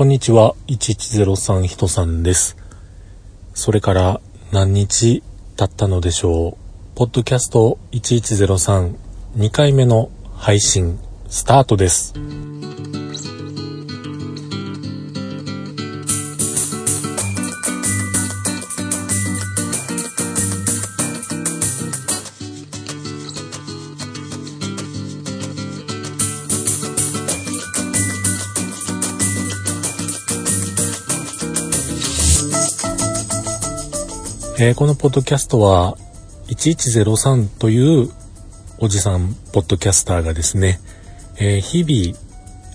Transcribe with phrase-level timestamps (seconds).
[0.00, 2.56] こんにちは、1103ひとさんです。
[3.52, 5.22] それから何日
[5.58, 6.96] 経ったのでしょう。
[6.96, 8.94] ポッドキャスト1103、
[9.36, 12.14] 2回目の配信、スタートです。
[34.62, 35.96] えーこのポッドキャストは
[36.48, 38.10] 1103という
[38.78, 40.80] おじさんポッドキャスターがですね、
[41.38, 42.18] えー日々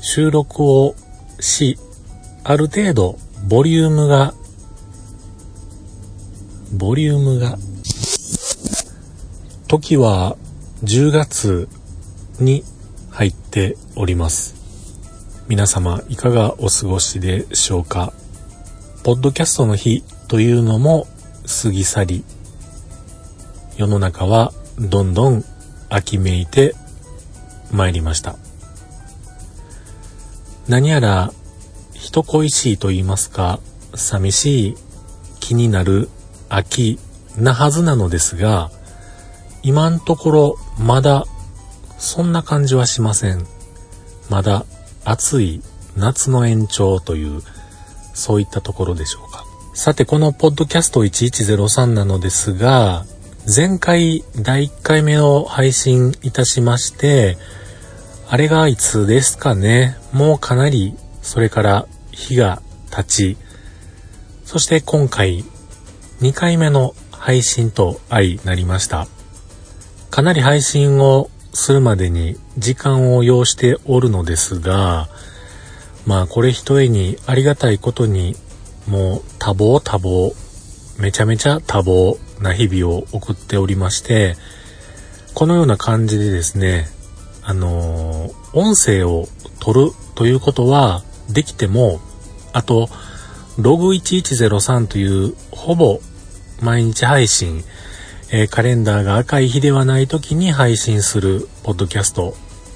[0.02, 0.96] 収録を
[1.40, 1.78] し、
[2.44, 4.34] ある程度ボリュームが、
[6.74, 7.60] ボリュームが、
[9.68, 10.38] 時は
[10.84, 11.70] 10月
[12.40, 12.64] に
[13.12, 14.56] 入っております。
[15.48, 18.12] 皆様いかがお過ごしでしょうか？
[19.04, 21.06] ポッドキャストの日というのも
[21.48, 22.24] 過ぎ去り、
[23.78, 25.44] 世の中はどんどん
[25.90, 26.76] 秋めいて
[27.72, 28.36] 参りました。
[30.68, 31.32] 何やら
[31.94, 33.60] 人恋しいと言いますか、
[33.94, 34.78] 寂しい
[35.40, 36.10] 気になる
[36.50, 37.00] 秋
[37.38, 38.72] なはずなのですが、
[39.64, 41.26] 今のところまだ
[41.98, 43.46] そんな感じはしません。
[44.30, 44.66] まだ
[45.04, 45.62] 暑い
[45.96, 47.42] 夏の延長という、
[48.14, 49.45] そういったところでしょうか。
[49.78, 53.06] さて、このポッドキャスト1103なのですが、
[53.54, 57.38] 前回第1回目を配信いたしまして、
[58.30, 59.98] あれがいつですかね。
[60.14, 63.38] もうかなり、それから日が経ち、
[64.46, 65.44] そして今回
[66.22, 69.10] 2回目の配信と相なりました。
[70.10, 75.10] かなり配信をするまでに時間を要しておるのですが、
[76.06, 78.38] まあこれ一重にありがたいことに
[78.88, 80.34] もう多忙多忙、
[81.02, 84.36] めちゃめちゃ多忙な日々を送っておりまして、
[85.34, 86.88] このような感じでですね、
[87.44, 89.28] あのー音声を
[89.60, 92.00] 取るということはできても、
[92.54, 92.88] あと、
[93.58, 96.00] ログ1103というほぼ
[96.62, 97.64] 毎日配信、
[98.32, 102.34] えーカレンダーが赤い日ではない時に配信するポッドキャスト、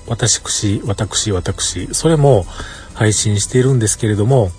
[0.07, 0.41] 私、
[0.85, 2.45] 私、私、それも
[2.93, 4.51] 配信しているんですけれども、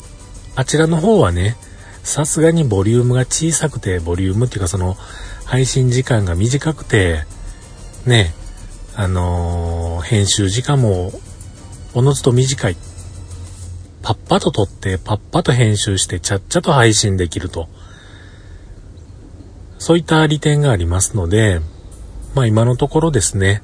[0.57, 1.57] あちらの方はね、
[2.03, 4.97] さすがにボリュームが小さくて、ボリュームっていうかその、
[5.45, 7.25] 配信時間が短くて、
[8.07, 8.33] ね、
[8.95, 11.13] あのー編集時間も、
[11.95, 12.77] おのずと短い。
[14.03, 17.69] パッパと撮って、パッパと編集して、ちゃっちゃと配信できると。
[19.79, 21.61] そういった利点がありますので、
[22.35, 23.63] まあ今のところですね、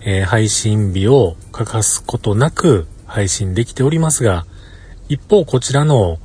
[0.00, 4.46] えー配信日を欠かすことなく配信できておりますが、
[5.08, 6.18] 一方こちらの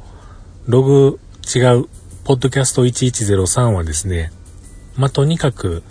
[0.67, 1.19] ログ
[1.55, 1.85] 違う、
[2.23, 4.31] ポッドキャスト1103はですね、
[4.95, 5.83] まあとにかく、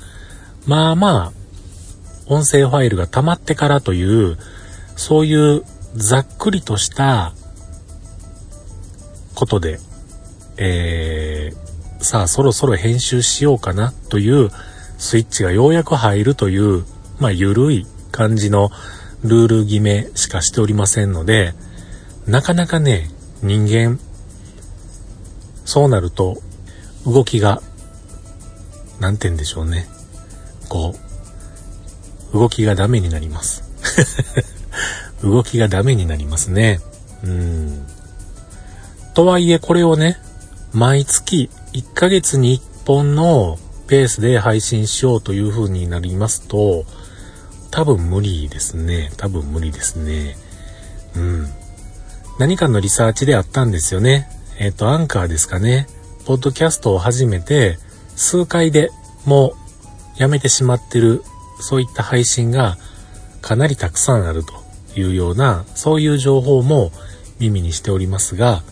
[0.67, 1.33] まあまあ、
[2.27, 4.39] 音声ファイルが溜まってからという、
[4.97, 5.65] そういう
[5.95, 7.33] ざっくりとした
[9.35, 9.81] ことで、
[10.57, 14.51] えー、さあそろそろ編集しようかなという
[14.99, 16.85] スイッチがようやく入るという、
[17.19, 18.71] まあゆるい感じの
[19.25, 21.55] ルール決めしかしておりませんので、
[22.27, 23.11] なかなかね、
[23.43, 23.99] 人間、
[25.65, 26.39] そうなると
[27.07, 27.63] 動きが、
[28.99, 29.87] なんて言うんでしょうね。
[30.69, 30.95] こ
[32.33, 33.65] う、動きがダメになります。
[35.23, 36.81] 動きがダメになりますね。
[37.23, 37.87] うん。
[39.15, 40.19] とはいえこれをね、
[40.73, 46.85] 毎月1ヶ月に1本のペースで配信しようという風になりますと、
[47.71, 49.13] 多分無理ですね。
[49.17, 50.37] 多分無理ですね。
[51.17, 51.49] うん。
[52.39, 54.29] 何かのリサーチであったんですよね。
[54.61, 55.87] えっ、と、アンカーですかね。
[56.27, 57.79] ポッドキャストを始めて、
[58.15, 58.91] 数回で
[59.25, 59.55] も
[60.19, 61.25] うやめてしまってる、
[61.61, 62.77] そういった配信が
[63.41, 64.53] かなりたくさんあると
[65.01, 66.93] いうような、そういう情報も
[67.39, 68.63] 耳にしておりますが、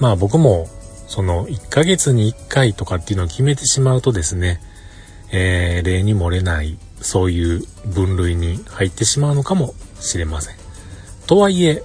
[0.00, 0.68] まあ僕も、
[1.08, 4.60] その1ヶ月に1回とかっていうのを決めてしまうとですね、
[5.32, 10.56] えー例に漏れない、そういう分類に入ってしまうのかもしれません。
[11.26, 11.82] とはいえ、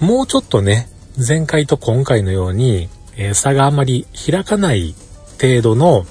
[0.00, 4.94] もうちょっとね、前回と今回のように、えー差があまり開かない
[5.40, 6.06] 程度の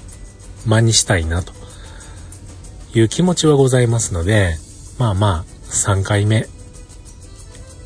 [0.67, 1.53] 間にしたいなと
[2.93, 4.57] いう気持ちはございますので、
[4.99, 6.45] まあまあ、3回目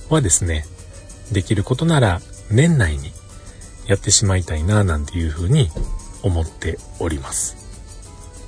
[0.09, 0.65] はですね、
[1.31, 2.19] できることなら
[2.51, 3.11] 年内に
[3.87, 5.69] やってしまいたいな、なんていうふうに
[6.21, 7.55] 思っております。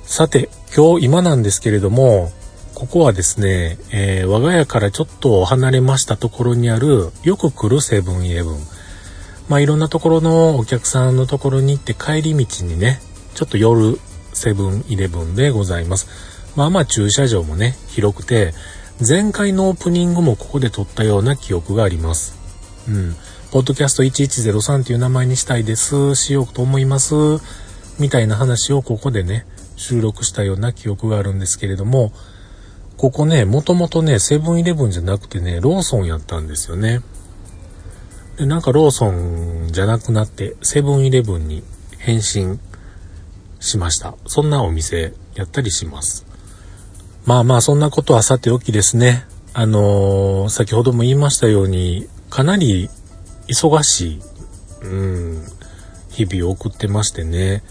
[0.04, 2.32] さて、今日今なんですけれども、
[2.78, 8.54] ここはですね、えー我が家からちょっと離れましたところにある、よく来るセブンイレブン。
[9.48, 13.00] まあいろんなところのお客さんのところに行って帰り道にね、
[13.34, 13.98] ちょっと夜
[14.32, 16.06] セブンイレブンでございます。
[16.54, 18.54] まあまあ駐車場もね、広くて、
[19.04, 22.36] 前回のオープニングもここで撮ったような記憶があります。
[22.88, 23.16] うん。
[23.50, 27.16] ポッドキャスト1103という名前にしたいです、しようと思います、
[27.98, 32.12] みたいな話をここでね、収録したような記憶があるんですけれども、
[32.98, 37.00] ここね、もともとね、セブンイレブンじゃなくてね、ローソンやったんですよね。
[38.36, 41.62] で、なんかローソンじゃなくなって、セブンイレブンに
[41.98, 42.58] 変身
[43.60, 44.16] しました。
[44.26, 46.26] そんなお店やったりします。
[47.24, 49.24] まあまあ、そんなことはさておきですね。
[49.54, 52.90] あのー、先ほども言いましたように、かなり
[53.46, 54.20] 忙しい、
[54.82, 55.44] うん、
[56.10, 57.62] 日々を送ってましてね。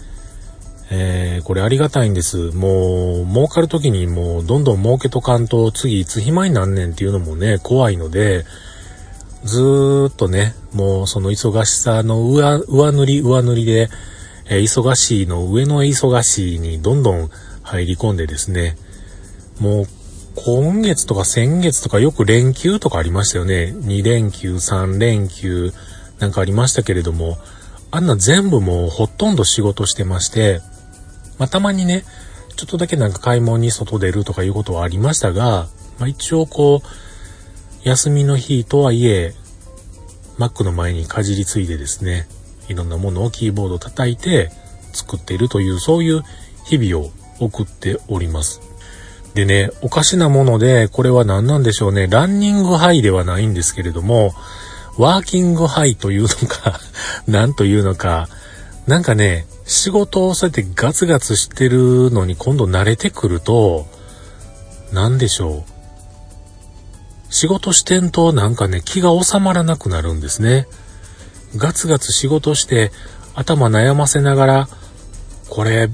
[0.90, 2.50] えー、これありがたいんです。
[2.52, 8.44] もう、儲かる時にもう、どんどん儲けとかんと、次いつ暇になんねんっていうのもね、怖いので、
[9.44, 13.90] ずーっとね、もうその忙しさの上、上塗り、上塗りで、
[14.48, 17.30] えー、忙しいの上の忙しいにどんどん
[17.62, 18.76] 入り込んでですね、
[19.60, 19.86] もう、
[20.36, 23.74] 今月とか先月とかよく連休とかありましたよね。
[23.76, 25.72] 2連休、3連休
[26.18, 27.36] なんかありましたけれども、
[27.90, 30.60] あんな全部もうほとんど仕事してまして、
[31.38, 32.04] まあ、たまにね、
[32.56, 35.68] ちょっとだけなんか買い物に外出るとかいうことはありましたが、
[35.98, 39.34] まあ、一応こう、休みの日とはいえ、
[40.38, 42.26] Mac の前にかじりついでですね、
[42.68, 44.50] いろんなものをキーボード叩いて
[44.92, 46.22] 作っているという、そういう
[46.64, 48.60] 日々を送っております。
[49.34, 52.08] でね、おかしなもので、これは何なんでしょうね。
[52.08, 54.34] ランニングハイではないんですけれども、
[54.96, 56.80] ワーキングハイというのか
[57.28, 58.28] 何というのか、
[58.86, 63.86] なんかね、仕事をそうやってガツガツしてるのに今度慣れてくると、
[64.94, 65.62] 何でしょう。
[67.30, 70.66] 仕事してんとなんかね、気が収まらなくなるんですね。
[71.56, 72.92] ガツガツ仕事して
[73.34, 74.68] 頭悩ませながら、
[75.50, 75.90] これ、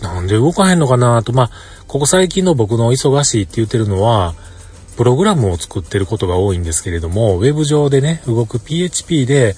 [0.00, 1.50] なんで動かへんのかなと、まあ、
[1.86, 4.34] ここ最近の僕の忙しいって言ってるのは、
[4.96, 9.54] プログラムを作ってることが多いんですけれども、ウェブ上でね、動く PHP で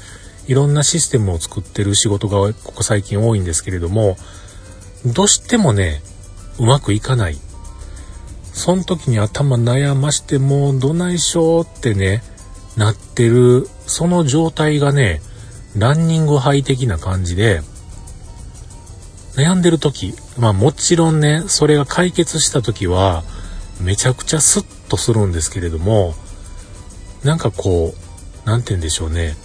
[0.49, 4.17] いろんなシステムを作ってる仕事がここ最近多いんですけれども、
[5.05, 6.03] どうしてもね、
[6.59, 7.39] うまくいかない。
[8.53, 12.23] その時に頭悩ましてもうどないしょうってね、
[12.77, 15.21] なってる、その状態がね、
[15.77, 17.61] ランニングハイ的な感じで、
[19.35, 23.25] 悩んでる時、まあもちろんね、それが解決した時は、
[23.81, 26.15] めちゃくちゃスッとするんですけれども、
[27.23, 29.37] なんかこう、なんて言うんでしょうね。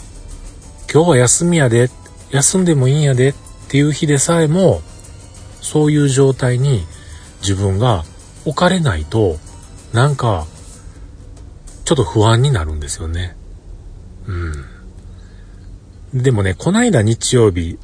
[0.93, 1.89] 今日は休みやで、
[2.31, 3.33] 休んでもいいんやでっ
[3.69, 4.81] ていう日でさえも、
[5.61, 6.83] そういう状態に
[7.39, 8.03] 自分が
[8.43, 9.37] 置かれないと、
[9.93, 10.47] なんか、
[11.85, 13.37] ちょっと不安になるんですよね。
[14.27, 16.21] うん。
[16.21, 17.79] でもね、こないだ日曜日、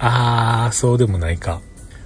[0.00, 1.60] あー、そうでもないか。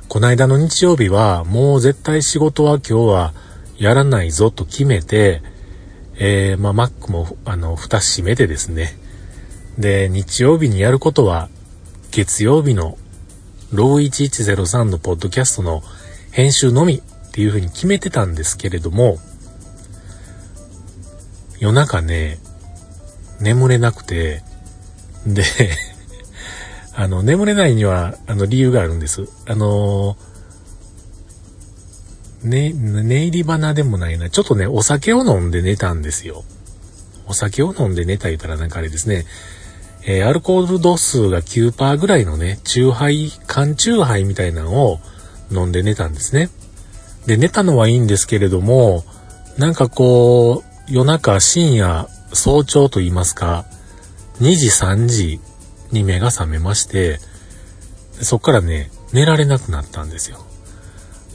[0.08, 3.32] こないだの日曜日は、もう絶対仕事は今日は
[3.78, 5.40] やらないぞと決めて、
[6.16, 8.98] えー、まあ、Mac も、あの、蓋閉めてですね、
[9.78, 11.48] で、日曜日にやることは、
[12.10, 12.96] 月曜日の
[13.72, 15.82] ロー1103のポッドキャストの
[16.30, 19.18] 編集のみっていう風に決めてたんですけれども、
[21.58, 22.38] 夜中ね、
[23.40, 24.42] 眠れなくて、
[25.26, 25.42] で
[26.94, 29.28] あの、眠れないには、あの、理由があるんです。
[29.46, 30.16] あの
[32.44, 34.30] ね、寝入り花でもないな。
[34.30, 36.44] ちょっとね、お酒を飲んで寝たんですよ。
[37.26, 39.24] お酒を飲んで寝た言ったらなんかあれですね。
[40.06, 45.00] えー、アルコール度数が9%ぐらいのね、中杯、缶中杯みたいなのを
[45.50, 46.50] 飲んで寝たんですね。
[47.26, 49.04] で、寝たのはいいんですけれども、
[49.56, 53.64] なんかこう、夜中、深夜、早朝と言いますか、
[54.40, 55.40] 2時、3時
[55.90, 57.20] に目が覚めまして、
[58.20, 60.44] そっからね、寝られなくなったんですよ。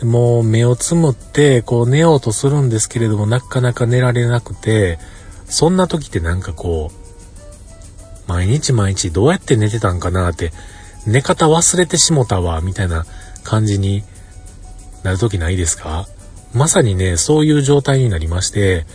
[0.03, 4.99] もう目をつむって、こう寝ようとするんですけれども、なかなか寝られなくて、
[5.45, 6.98] そんな時ってなんかこう、
[8.39, 10.53] 毎日毎日どうやって寝てたんかなって、
[11.05, 13.05] 寝方忘れてしもたわ、みたいな
[13.43, 14.03] 感じに
[15.03, 16.07] なる時ないですか？
[16.53, 18.85] まさにね、そういう状態になりまして、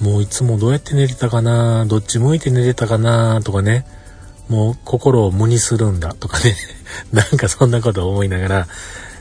[0.00, 1.86] もういつもどうやって寝てたかな？
[1.86, 3.40] どっち向いて寝てたかな？
[3.42, 3.84] とかね、
[4.48, 6.56] もう心を無にするんだとかね、
[7.14, 8.68] なんかそんなことを思いながら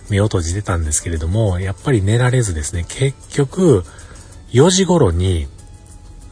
[0.10, 3.86] 目を閉じてたんですけれども、やっぱり寝られずですね、結局
[4.54, 5.48] 4時頃に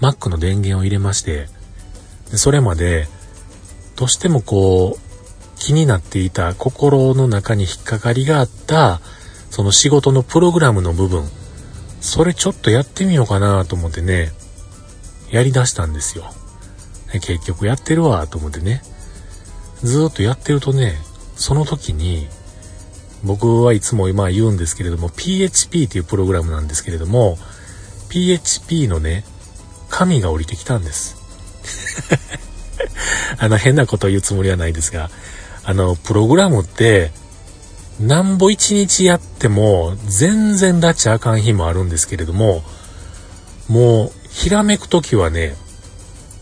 [0.01, 1.55] Mac の電源を入れまして、
[2.33, 3.07] それまで、
[3.95, 5.07] どうしてもこう、
[5.57, 9.01] 気になっていた心の中に引っかかりがあった、
[9.49, 11.27] その仕事のプログラムの部分、
[12.01, 14.31] それちょっとやってみようかなと思ってね、
[15.31, 16.31] やり出したんですよ。
[17.11, 18.81] 結局やってるわ、と思ってね。
[19.83, 20.95] ずーっとやってるとね、
[21.35, 22.27] その時に、
[23.23, 27.37] 僕はいつも今言うんですけれども、PHP っていうプログラムなんですけれども、
[28.09, 29.25] PHP のね、
[29.89, 31.16] 神が降りてきたんです。
[33.39, 35.09] あの変なことを言うつもりはないですが、
[35.63, 37.11] あの、プログラムって、
[37.99, 42.63] なんぼ一日やっても、全然拉致あかん日もあるんですけれども、
[43.67, 45.55] もう、ひらめくときはね、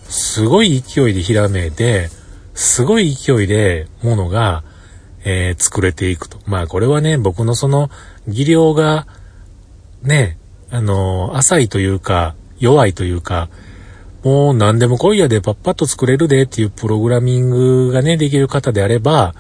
[0.08, 2.10] すごい勢いでひらめいて、
[2.54, 4.64] すごい勢いでものが、
[5.24, 6.38] えー、作れていくと。
[6.46, 7.90] まあこれはね、僕のその
[8.28, 9.08] 技量が、
[10.04, 10.38] ね、
[10.70, 13.50] あのー、浅いというか、弱いというか、
[14.26, 19.36] もう何でも来いやでパッパッと作れるでっていうプログラミングがね、できる方であれば、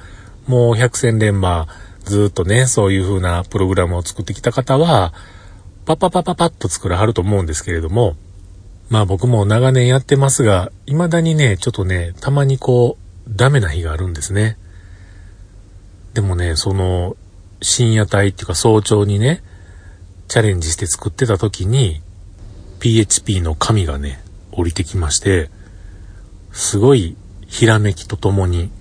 [0.45, 1.67] もう百戦錬磨、
[2.03, 5.11] ずっとね、そういう風なプログラムを作ってきた方は、
[5.87, 8.15] パッパパパッパッと作らはると思うんですけれども、
[8.89, 14.55] まあ僕も長年やってますが、未だにね、ちょっとね、たまにこう、ダメな日があるんですね。
[16.13, 17.17] でもね、その、
[17.59, 19.41] 深夜帯っていうか早朝にね、
[20.27, 22.03] チャレンジして作ってた時に、
[22.79, 24.23] PHP の神がね、
[24.55, 25.49] 降りてきまして、
[26.51, 27.15] すごい
[27.47, 28.71] ひらめきとともに、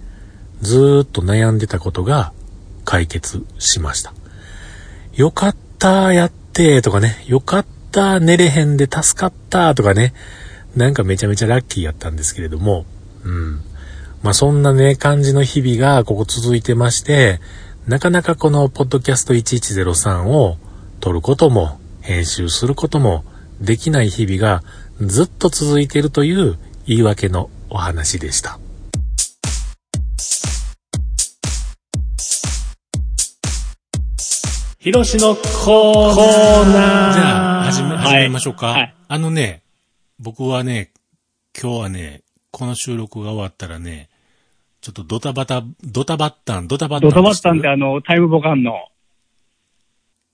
[0.60, 2.32] ずっと悩んでたことが
[2.84, 4.14] 解決しました。
[5.14, 10.14] よかった、やって、とかね、よかった、寝れへんで助かった、とかね、
[10.76, 12.84] なんかめちゃめちゃラッキーやったんですけれども、
[13.24, 13.60] うん。
[14.22, 17.40] まあそんなね、感じの日々がここ続いてまして、
[17.86, 20.56] なかなかこのポッドキャスト1103を
[21.00, 23.24] 撮ることも、編集することも
[23.60, 24.62] できない日々が
[25.00, 28.60] ずっと続いているという言い訳のお話でした。
[34.78, 37.12] ひろしのコーナー。
[37.12, 38.66] じゃあ、始め、始めましょうか。
[38.68, 39.62] はい、あのね、
[40.20, 40.92] 僕はね、
[41.60, 42.22] 今日はね、
[42.52, 44.10] この収録が終わったらね、
[44.80, 47.10] ちょっとドタバタ、ドタバッタン、ドタバッタン。
[47.10, 48.74] ドタバッタンってあの、タイムボカンの。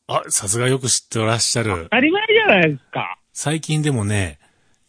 [0.09, 1.85] あ、さすがよく知ってらっしゃる。
[1.85, 3.17] 当たり前じゃないですか。
[3.33, 4.40] 最近でもね、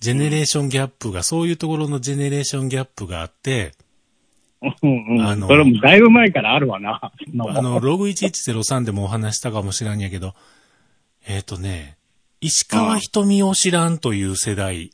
[0.01, 3.73] ジェネレーションギャップが、そういうところのジェネレーションギャップがあって、
[4.81, 5.21] うんうん。
[5.21, 6.99] あの、それもだいぶ前からあるわな。
[7.03, 10.33] あの、ログ1103でもお話したかもしれんやけど、
[11.27, 11.97] えっ、ー、とね、
[12.41, 14.89] 石川瞳を知らんという世代。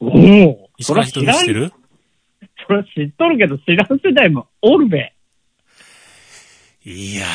[0.00, 1.72] おお石川瞳知ってる？
[2.66, 5.12] それ知っとるけど、知らん世代もおるべ。
[6.86, 7.26] いや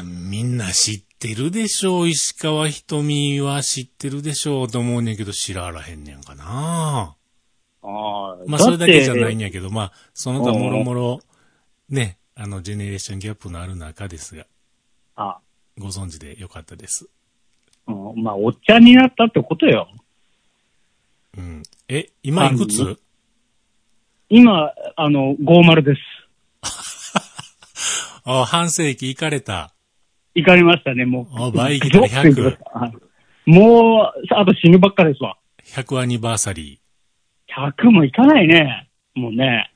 [0.00, 2.08] ー、みんな知ってるでしょう？
[2.08, 4.68] 石川瞳は知ってるでしょう？
[4.68, 6.44] と思うねんけど、知ららへんねんかな。
[6.46, 7.16] あ
[7.82, 8.36] あ。
[8.46, 11.20] まあ、それだけじゃないんやけど、まあ、その他もろもろ、
[11.90, 14.46] ね、あの、ジェネレーションギャップのある中ですが。
[15.16, 15.38] あ
[15.78, 17.08] ご存知でよかったです。
[17.86, 19.88] うん、まあ、おっちゃんになったってことよ。
[21.36, 21.62] うん。
[21.88, 22.98] え、今いくつ？
[24.28, 26.00] 今、あの、50です。
[28.24, 29.72] あ半世紀行かれた。
[30.34, 31.42] 行かれましたね、もう。
[31.42, 32.56] あ倍来た100。
[33.46, 35.36] もう、あと死ぬばっかですわ。
[35.64, 37.72] 100アニバーサリー。
[37.78, 38.88] 100もいかないね。
[39.14, 39.72] もうね。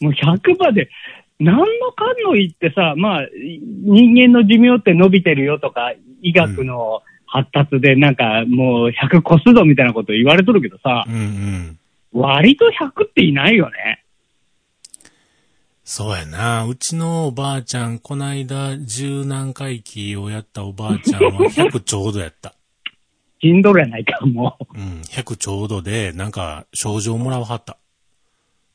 [0.00, 0.88] もう100まで、
[1.40, 11.78] 何のかんの言ってさ、まあ、人間の寿命って伸びてるよとか、医学の発達でなんかもう100越すぞみたいなこと言われとるけどさ、うんうん
[12.10, 14.02] 割と100っていないよね。
[15.90, 16.66] そうやな。
[16.66, 22.52] うちのおばあちゃん、こないだ十何回忌をやったおばあちゃんは 100ちょうどやった。
[23.40, 24.78] 死んどるやないか、もう。
[24.78, 27.78] うん、100ちょうどで、なんか、症状もらわはった。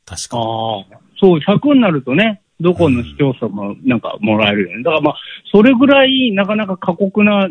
[0.05, 0.37] 確か。
[0.39, 0.85] ああ。
[1.19, 4.75] そう、100になるとね、どこの市町村もなんかもらえるよね。
[4.77, 5.15] うん、だからまあ、
[5.51, 7.47] それぐらいなかなか過酷な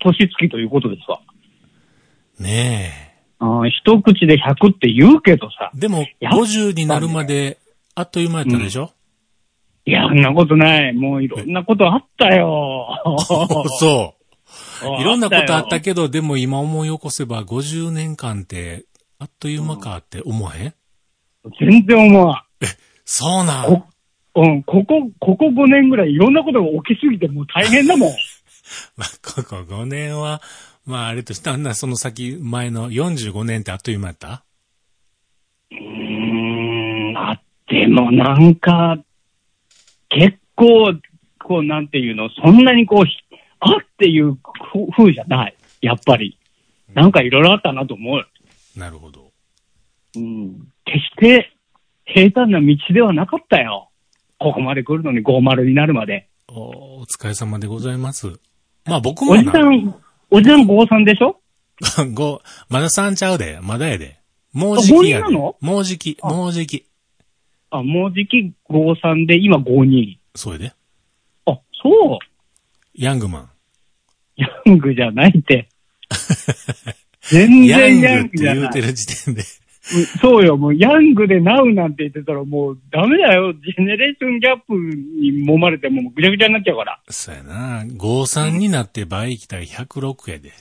[0.00, 1.22] 年月ということですわ。
[2.38, 3.10] ねえ。
[3.38, 5.70] あ一口で100って言うけどさ。
[5.74, 7.59] でも、50になるまで、
[8.00, 8.92] あっという間やったでしょ、
[9.86, 10.92] うん、いや、そんなことない。
[10.92, 12.88] もういろんなことあったよ。
[13.78, 15.00] そう。
[15.00, 18.86] いろんなことあったけど、でも今思い起こせば50年間って、
[19.18, 20.74] あっという間かって思わへん、
[21.60, 22.64] 全然思わん。
[22.64, 22.68] え、
[23.04, 23.84] そうなん？
[24.36, 28.08] うん、ここ、ここ5年ぐらいいろんなことが起きすぎてもう大変だもん。
[28.96, 30.40] まあ、ここ5年は、
[30.86, 34.44] まあ、あれとしたら、その先、前の45年ってあっという間やった
[35.72, 35.78] うー
[37.12, 37.18] ん、
[37.70, 38.98] あってもなんか、
[40.08, 40.92] 結構、
[41.38, 44.36] こう、なんていうの、そんなにこう、あっていう
[44.96, 45.56] 風じゃない。
[45.80, 46.38] やっぱり。
[46.94, 48.78] なんかいろいろあったなと思う。
[48.78, 49.30] なるほど。
[50.16, 50.68] うん。
[50.84, 51.52] 決して
[52.04, 53.90] 平坦な道ではなかったよ。
[54.38, 56.28] ここまで来るのに50になるまで。
[56.48, 58.26] おお疲れ様でございます。
[58.86, 59.94] まあ僕もおじさん、
[60.30, 61.40] おじさん53でしょ
[61.80, 63.60] ?5、まだ3ちゃうで。
[63.62, 64.18] まだやで。
[64.52, 65.56] もうじきやねあ五人なの？
[65.60, 66.86] もうじき、あもうじき。
[67.70, 70.16] あ、もうじき53で、今52。
[70.34, 70.72] そうやで。
[71.46, 72.18] あ、そう。
[72.94, 73.50] ヤングマン。
[74.36, 75.68] ヤングじゃないって。
[77.22, 78.60] 全然ヤングじゃない。
[78.60, 79.40] 言うてる時点で。
[79.40, 79.46] うん
[80.20, 83.52] そうよ、もうヤングでナウなんて言ってたらもうダメだよ。
[83.52, 87.00] ジェネレーションギャップに揉まれてもうぐちゃぐちゃになっちゃうから。
[87.08, 87.82] そうやな。
[87.84, 90.52] 53になって倍来たら106やで。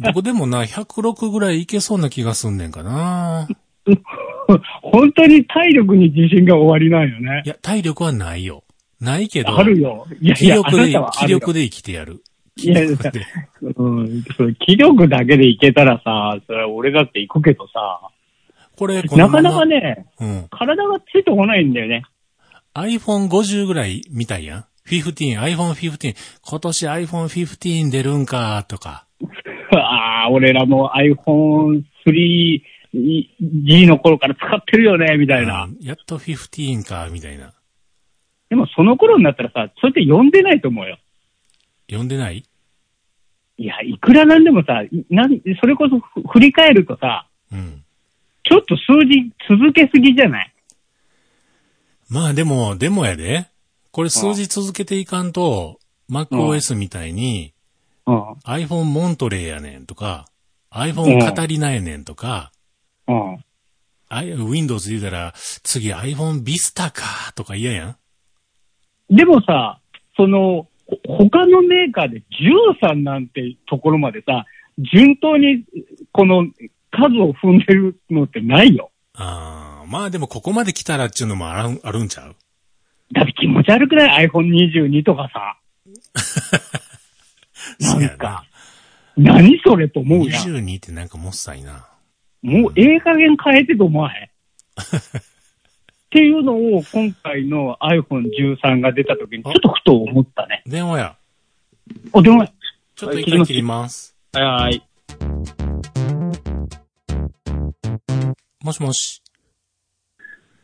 [0.14, 3.46] 僕でもな、106ぐらいいけそうな気がすんねんかな。
[4.82, 7.42] 本当に体力に自信が終わりないよね。
[7.44, 8.64] いや、体力はないよ。
[9.00, 9.58] ないけど。
[9.58, 10.06] あるよ。
[10.20, 12.22] いや、気力で、気力で生きてやる。
[12.56, 14.24] いや、うん、
[14.60, 18.00] 気力だけでいけたらさ、それ俺だって行くけどさ。
[18.76, 22.02] これ、なかなかね、うん、体がついてこないんだよね。
[22.74, 24.64] iPhone50 ぐらいみたいやん。
[24.88, 26.16] 15、iPhone15。
[26.42, 29.06] 今年 iPhone15 出るんか、とか。
[29.72, 32.62] ああ、俺らも iPhone3、
[32.94, 35.68] G の頃から使ってるよね、みたいな。
[35.80, 37.52] やっと15か、みたいな。
[38.50, 40.98] でもその頃になったらさ、それって呼んでないと思うよ。
[41.88, 42.44] 呼んでない？
[43.58, 47.82] いや、いくらなんでもさ、なん、それこそ振り返るとさ、うん。
[48.44, 50.52] ちょっと数字続けすぎじゃない？
[52.10, 53.46] まあでも、でもやで。
[53.90, 55.80] これ数字続けていかんと、
[56.10, 57.54] MacOS みたいに、
[58.06, 60.26] iPhone モントレーやねんとか、
[60.70, 62.51] iPhone カタリナやねんとか、
[63.12, 64.50] うん。
[64.50, 67.96] Windows で言うたら、次 iPhone Vista か、とか嫌やん
[69.10, 69.80] でもさ、
[70.16, 72.22] その、ほ他のメーカーで
[72.82, 74.44] 13なんてところまでさ、
[74.78, 75.64] 順当に
[76.12, 76.46] この
[76.90, 78.90] 数を踏んでるのってないよ。
[79.14, 82.36] ああ、まあでもここまで来たらっていうのもあるあるんちゃう？
[83.14, 85.58] だって気持ち悪くない ?iPhone22 とかさ。
[87.98, 88.44] なんか、
[89.16, 90.42] 何それと思うやん。
[90.42, 91.86] 22ってなんかもっさいな。
[92.42, 94.28] もうええ加減変えてと思わへん。
[94.28, 94.28] っ
[96.10, 100.62] ていうのを今回の iPhone13 が出た時にちょっとふと思ったね。
[100.66, 101.16] 電話や。
[102.12, 102.46] あ、でも、
[102.94, 104.14] ちょっと一回切ります。
[104.32, 104.82] はい。
[108.62, 109.22] もしもし。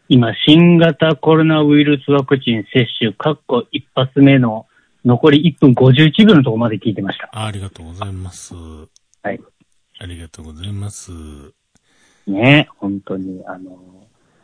[0.08, 4.66] 今、新型コロナウイルスワクチン接種、かっこ一発目の
[5.04, 7.30] 残り1分51秒のところまで聞いてました。
[7.32, 8.54] あありがとうございます。
[9.22, 9.40] はい。
[10.00, 11.57] ありがとうございます。
[12.28, 13.78] ね本当に、あの、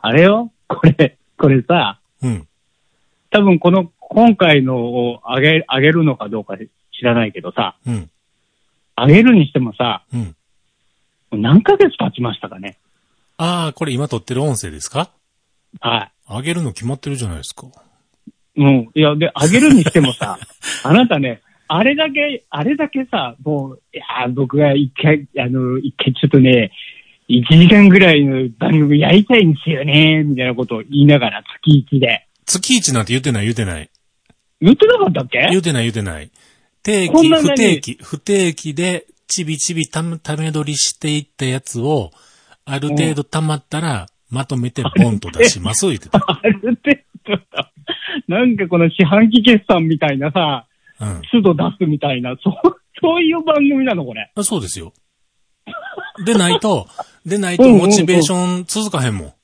[0.01, 0.51] あれよ？
[0.67, 2.47] これ、これさ、うん。
[3.31, 6.65] 多分この、今回のを上げ、上げるのかどうか知
[7.03, 8.09] らないけどさ、うん。
[8.97, 10.35] 上げるにしてもさ、うん。
[11.31, 12.77] 何ヶ月経ちましたかね？
[13.37, 15.09] ああ、これ今撮ってる音声ですか？
[15.81, 17.67] はあげるの決まってるじゃないですか。
[18.55, 18.63] い。
[18.63, 18.89] うん。
[18.93, 20.39] いや、で、上げるにしてもさ、
[20.83, 26.71] あなたね、あれだけ、あれだけさ、もう、いや、僕が一回、あの、一回ちょっとね、
[27.29, 32.27] 1時間ぐらいの番組やりたいんですよね、みたいなことを言いながら月1で。
[32.45, 33.89] 月一なんて言ってない言ってない。
[34.61, 35.47] 言ってなかったっけ？
[35.49, 36.29] 言ってない言ってない。
[36.83, 42.11] 定期、不定期、不定期でちびちびため、ため取りしていったやつを、
[42.63, 46.19] ある程度溜まったら、まとめてボンと出します、 言ってた。
[46.27, 46.75] ある程
[47.25, 47.71] 度だ。
[48.27, 50.67] なんかこの四半期決算みたいなさ、
[50.99, 51.21] うん。
[51.31, 52.53] 都度出すみたいな、そう、
[53.01, 54.31] そういう番組なのこれ。
[54.35, 54.93] あそうですよ。
[56.23, 56.87] でないと、
[57.25, 59.33] でないとモチベーション続かへんもん。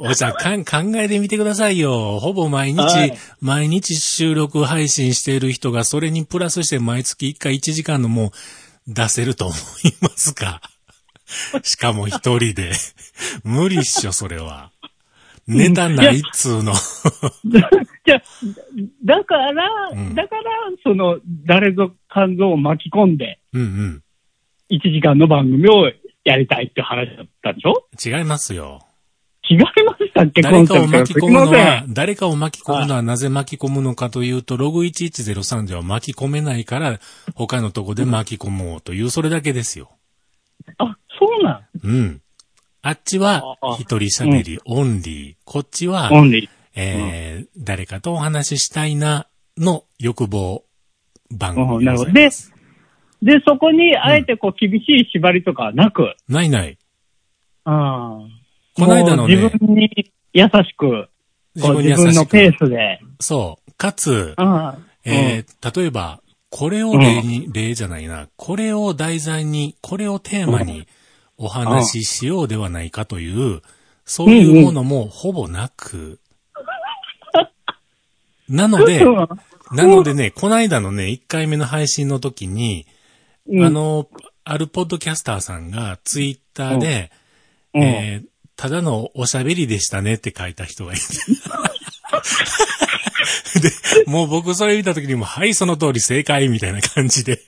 [0.00, 0.32] おじさん、
[0.64, 2.20] 考えてみてくださいよ。
[2.20, 8.30] ほぼ毎日はい、毎日収録配信している人が、それにプラスして毎月1回1時間のもう
[8.86, 9.58] 出せると思い
[10.00, 10.60] ますか？
[11.64, 12.72] しかも一人で。
[13.42, 14.70] 無理っしょ、それは。
[15.48, 16.72] ネタないっつうの。
[16.74, 17.70] じゃあ
[19.04, 20.42] だから、うんだから、
[20.84, 24.02] その、誰ぞ感情を巻き込んで、うんうん。
[24.70, 25.90] 1時間の番組を
[26.24, 27.88] やりたいって話だったでしょ？
[28.04, 28.80] 違いますよ。
[29.50, 30.42] 違いましたっけ？
[30.42, 36.98] 誰かを巻き込むのは、誰かを巻き込むのはなぜ巻き込むのかというと、ログ1103では巻き込めないから、
[37.34, 39.90] 他のとこで巻き込もうという、それだけですよ。
[40.76, 41.62] あ、そうなん。
[41.82, 42.20] うん。
[42.80, 45.36] あっちは一人喋り、オンリー。
[45.44, 46.48] こっちは、オンリー。
[46.76, 50.64] えー誰かとお話ししたいな、の欲望、
[51.30, 52.12] 番うん組でなるほど。
[52.12, 52.52] でございます。、
[53.22, 56.78] で、そこに、あえてこう、厳しい縛りとかはなく、ないない。
[57.64, 58.18] ああ。
[58.76, 61.08] この間のね自分に優しく、
[61.56, 62.30] 自分に優自分のしく。
[62.30, 63.00] ペースで。
[63.18, 63.72] そう。
[63.72, 64.36] かつ。
[65.04, 70.86] えー例えば、これを例に、例じゃないな、これを題材に、これをテーマに
[71.38, 73.62] お話ししようではないかという、
[74.04, 76.20] そういうものもほぼなく、
[78.48, 79.28] なので、うん
[79.70, 82.86] なのでね、この間のね、1回目の配信の時に、
[83.46, 84.08] うんあの、
[84.44, 87.12] あるポッドキャスターさんがツイッターで、
[87.74, 91.02] うんえーただのおしゃべりでしたねって書いた人がいて。
[93.60, 93.70] で、
[94.06, 97.40] もう僕それ見た時にも、はい、その通り正解みたいな感じで。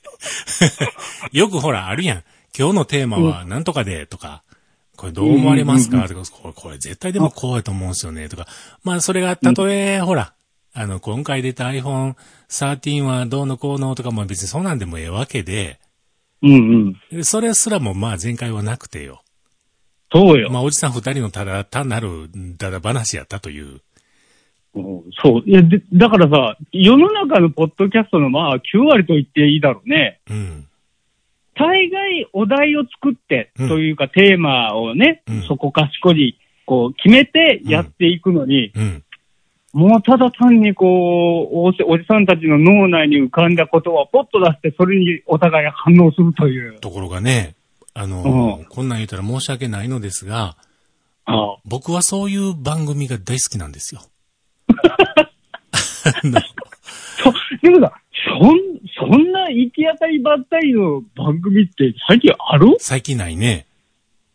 [1.32, 2.22] よくほら、あるやん。
[2.60, 4.42] 今日のテーマは何とかで、とか、
[4.94, 6.06] これどう思われますか？
[6.06, 8.46] とか、これ、これ絶対でもこうやと思うんですよね、とか。
[8.84, 10.34] まあ、それが、たとえ、ほら、
[10.74, 12.16] あの、今回出た iPhone
[12.50, 15.80] 13はどうのこうのとかも別にそんなんでもええわけで、
[16.42, 17.24] うんうん。
[17.24, 19.22] それすらもまあ前回はなくてよ。
[20.12, 20.50] そうよ。
[20.50, 23.80] まあおじさん二人のただ単なるだだ話やったという。
[24.74, 25.42] うんそう。
[25.46, 30.20] いや、で、だからさ、世の中のポッドキャストのまあ9割と言っていいだろうね。
[30.28, 30.66] うん。
[31.54, 39.04] 大概お題を作って、うんというかテーマをね、うんそこかしこに、こう、決めてやっていくのに、うん。
[39.72, 46.80] もうただ単にこう、おじさんたちの脳内に浮かんだことはポッと出して、それにお互い反応するという。
[46.80, 47.54] ところがね、
[47.94, 50.56] あの、こんなん言うたら申し訳ないのですが、
[51.26, 54.02] ああ僕はそういう番組が大好きなんですよ。
[57.62, 57.92] でもさ、
[58.26, 58.58] そん、
[58.98, 62.76] そんな行き当たりばったりの番組って最近ある？
[62.78, 63.66] 最近ないね。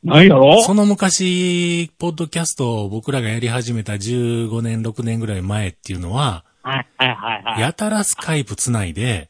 [0.03, 0.61] ないやろ？
[0.61, 7.61] その昔、ポッドキャストを僕らがやり始めた15年、6年ぐらい前っていうのは、はいはいはいはい。
[7.61, 9.29] やたらスカイプつないで、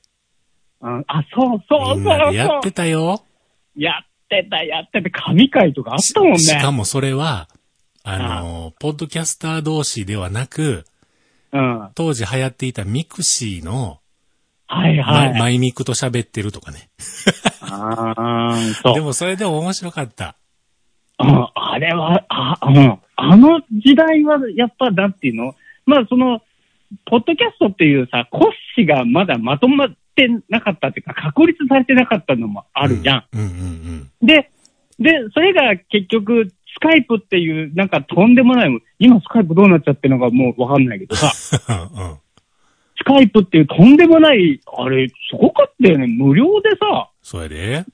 [0.81, 2.17] うんあ、そうそうそうみんそう。
[2.17, 3.23] なでやってたよ。
[3.75, 5.09] やってた、やってた。
[5.09, 6.39] 神回とかあったもんね。
[6.39, 7.49] ししかもそれは、
[8.03, 10.85] あの、ポッドキャスター同士ではなく、
[11.51, 11.79] うん。
[11.79, 13.99] は当時流行っていたミクシーの、
[14.67, 15.33] いはい。
[15.33, 16.89] ママイミクと喋ってるとかね。
[17.61, 18.95] あーそう。
[18.95, 20.35] でもそれでも面白かった。
[21.19, 22.99] うんあれは、あ、うん。
[23.15, 25.55] あの時代は、やっぱ、なんていうの？
[25.85, 26.41] まあ、その、
[27.05, 33.25] ポッドキャストっていうさ、骨子がまだまとまってなかったっていうか、確立されてなかったのもあるじゃん。
[33.33, 34.49] うんうんうんで、
[34.99, 41.31] で、それが結局、スカイプっていう、なんかとんでもないもん、今スカイプどうなっちゃってるのかもうわかんないけどさ、
[41.69, 42.17] うん。
[42.97, 43.03] うん。
[43.03, 46.07] スカイプっていうとんでもない、あれ、すごかったよね。
[46.07, 47.85] 無料でさ、それで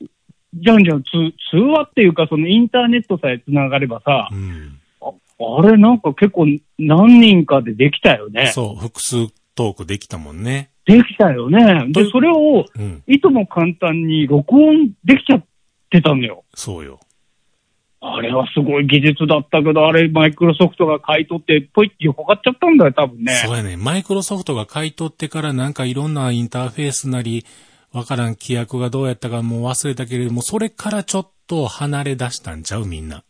[0.53, 1.09] じゃんじゃん通
[1.49, 4.79] 通話っていうか、そのインターネットさえ繋がればさう、ん。
[5.01, 5.11] あ
[5.59, 6.45] あれなんか結構
[6.77, 8.47] 何人かでできたよね。
[8.47, 10.69] そう、複数トークできたもんね。
[10.85, 11.85] できたよね。
[11.91, 13.03] で、それを、うん。
[13.07, 15.45] いとも簡単に録音できちゃっ
[15.89, 16.43] てたのよ。
[16.53, 16.99] そうよ。
[18.03, 23.33] あれはすごい技術だったけど、あれマイクロソフトが買い取って、ポイって横がっちゃったんだよ、多分ね。
[23.45, 23.77] そうやね。
[23.77, 27.45] マイクロソフトが買い取ってからなんかいろんなインターフェースなり、
[27.93, 33.23] わからん規約がどうやったかもう忘れたけれども、それからちょっと離れ出したんちゃうみんな。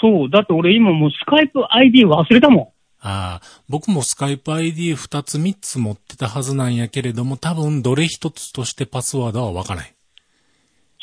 [0.00, 0.30] そう。
[0.30, 9.90] だって俺今もうスカイプ ID 忘れたもああ、僕もスカイプ ID2 つ3つ持ってたはずなんやけれども、多分どれ一つとしてパスワードはわからない。
[9.90, 9.92] ん。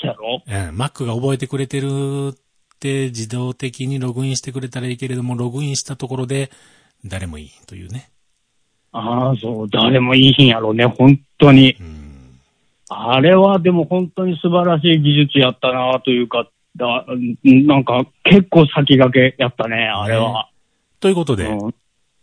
[0.02, 0.41] そうやろ？
[0.48, 2.36] うん、Mac が覚えてくれてるっ
[2.80, 6.52] て自動的にログインしてくれたらいいけれども、ログインしたところで
[7.06, 8.10] 誰もいいというね。
[8.92, 9.70] ああ、そう。
[9.70, 11.76] 誰もいいんやろうね、本当に。
[11.80, 12.39] うん。
[12.89, 17.06] あれはでも本当に素晴らしい技術やったなというか、だ
[17.44, 20.50] なんか結構先駆けやったね、あれは。
[21.00, 21.74] ということで、うん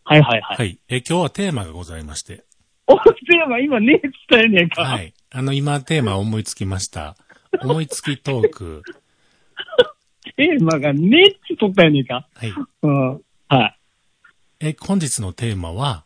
[0.08, 0.56] はいはいはい。
[0.58, 0.78] はい。
[0.88, 2.44] え、今日はテーマがございまして。
[2.86, 4.82] お、テーマ今ねえねえか。
[4.82, 5.12] はい。
[5.32, 7.16] あの、今テーマ思いつきました。
[7.60, 8.82] 思いつきトーク。
[10.36, 12.28] テーマがねえって取ったやねえか。
[12.34, 12.52] はい。
[12.82, 13.22] うん。
[13.48, 13.78] はい。
[14.60, 16.04] え、本日のテーマは、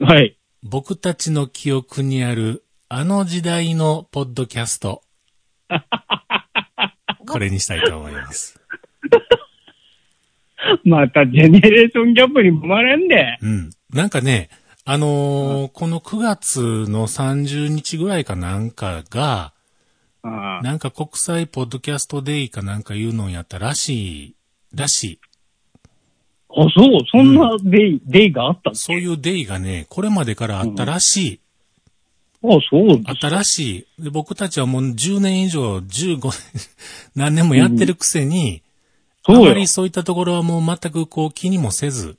[0.00, 0.36] はい。
[0.62, 5.02] 僕たちの記憶にあるあの時代のポッドキャスト。
[7.26, 8.60] これにしたいと思います。
[10.84, 13.38] またジェネレーションギャップに生まれんで。
[13.40, 13.70] うん。
[13.90, 14.50] なんかね、
[14.84, 19.53] あのーこの9月の30日ぐらいかなんかが、あ
[20.28, 24.36] なんか国際ポッドキャストデイかなんかいうのをやったらしい、
[24.74, 25.20] らしい。
[26.48, 28.76] あ、そう、そんなデイ、デイがあったの？
[28.76, 31.40] そういうデイがね、これまでからあったらしい。
[32.42, 34.04] あ、そうあったらしい。
[34.04, 36.32] で僕たちはもう10年以上、15年、
[37.14, 38.62] 何年もやってるくせに、
[39.24, 39.66] あそうよまり。
[39.66, 42.16] そういったところはもう全くこう気にもせず、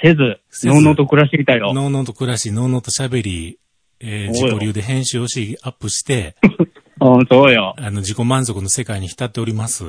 [0.00, 1.72] せず、せずのうのうと暮らしてきたよ。
[1.72, 3.58] のうのうと暮らし、のうのうと喋り、
[3.98, 6.36] えーそうよ自己流で編集をし、アップして、
[7.00, 7.74] うん、そうよ。
[7.78, 9.84] あの、自己満足の世界に浸っております。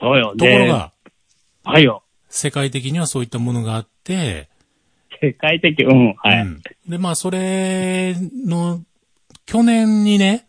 [0.00, 0.34] そうよ。
[0.36, 0.92] ところが、
[1.64, 2.02] で、はいよ。
[2.28, 4.48] 世界的にはそういったものがあって、
[5.20, 6.42] 世界的、うん、はい。
[6.42, 8.82] うんで、まあ、それの、
[9.46, 10.46] 去年にね、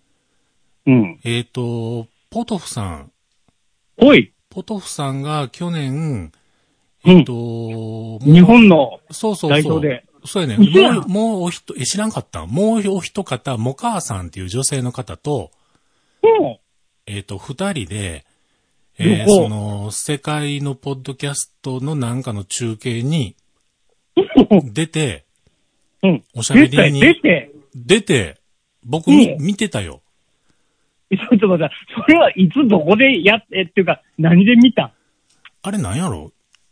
[0.85, 1.19] うん。
[1.23, 3.11] えっ、と、ポトフさん、
[3.97, 6.31] おい、ポトフさんが去年、うん
[7.05, 9.51] えっ、と、もう日本のそうそうそう。
[9.51, 10.05] 代表で。
[10.25, 10.57] そうやね。
[10.57, 15.58] もう、もうお人、え、知らんかったもうお一方、モカーさんっていう女性の方と、うん。
[17.05, 18.25] えっ、と、二人で、
[18.99, 23.35] えーその、世界のポッドキャストのなんかの中継に
[24.63, 25.25] 出て、
[26.03, 26.23] うん。
[26.35, 28.37] おしゃべりに出て、出て、
[28.85, 30.01] 僕み、うん見てたよ。
[31.11, 31.73] ちょっと待って、
[32.05, 34.93] それはいつどこでやって、っていうか、何で見た
[35.61, 36.31] あれなんやろ？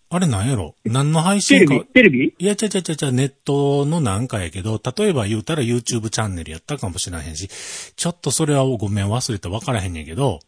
[0.09, 0.73] あれなんやろ？
[0.85, 1.73] 何の配信か？
[1.73, 1.85] テレビ？
[1.93, 2.33] テレビ？
[2.39, 7.49] いや、ちゃちゃちゃちゃ、ネットのなんかやけど、例えば言うたら YouTube チャンネルやったかもしれへんし、
[7.95, 10.39] ちょっとそれはごめん忘れて分からへんねんけど、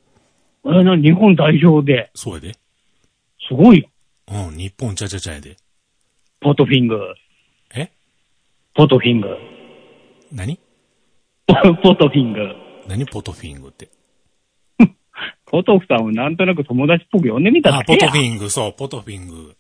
[0.63, 2.53] あれな、日本代表で、そうやで。
[3.49, 3.89] すごいよ。
[4.31, 5.57] うん、日本ちゃちゃちゃやで。
[6.39, 6.97] ポトフィング。
[7.75, 7.91] え？
[8.75, 9.27] ポトフィング。
[10.31, 10.57] 何？
[11.47, 12.39] ポトフィング。
[12.87, 13.89] 何ポトフィングって？
[15.49, 17.93] ポトフさんをなんとなく友達っぽく呼んでみたあ、だけ？
[17.93, 19.55] やポトフィング、そう、ポトフィング。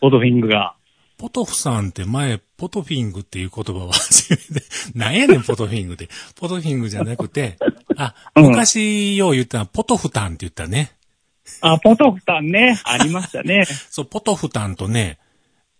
[0.00, 0.74] ポトフィングが。
[1.18, 6.08] ポトフさんって前、ポトフィングっていう言葉を初めて、なんやねん、 ポトフィングって。
[6.38, 7.56] ポトフィングじゃなくて、
[7.96, 10.92] あ、うん昔よう言ったのはポトフタンって言ったね。
[11.60, 12.78] あ、ポトフさんね。
[12.84, 13.64] ありましたね。
[13.90, 15.18] そう、ポトフタンとね、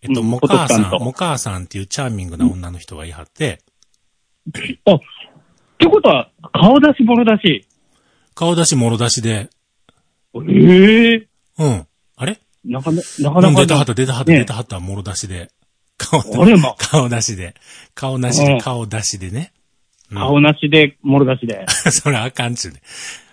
[0.03, 3.61] えっと、うんモカーさん、ポトフタンとモカーさんっていうチャーミングな女の人がいはって、
[4.87, 5.01] あ、っ
[5.79, 7.66] てことは、顔出し物出し。
[8.37, 9.49] 顔出し、もろ出しで、
[10.47, 11.87] ええうん。
[12.17, 12.39] あれ？
[12.67, 15.51] なかななかなん出たはった、出たはった、ね出たはった、もろ出しで。
[15.97, 17.55] 顔あれま、顔出しで。
[17.95, 19.53] 顔なしで、うん顔出しでね。
[20.11, 21.65] うん顔なしで、もろ出しで。
[21.91, 22.83] それあかんちゅうね。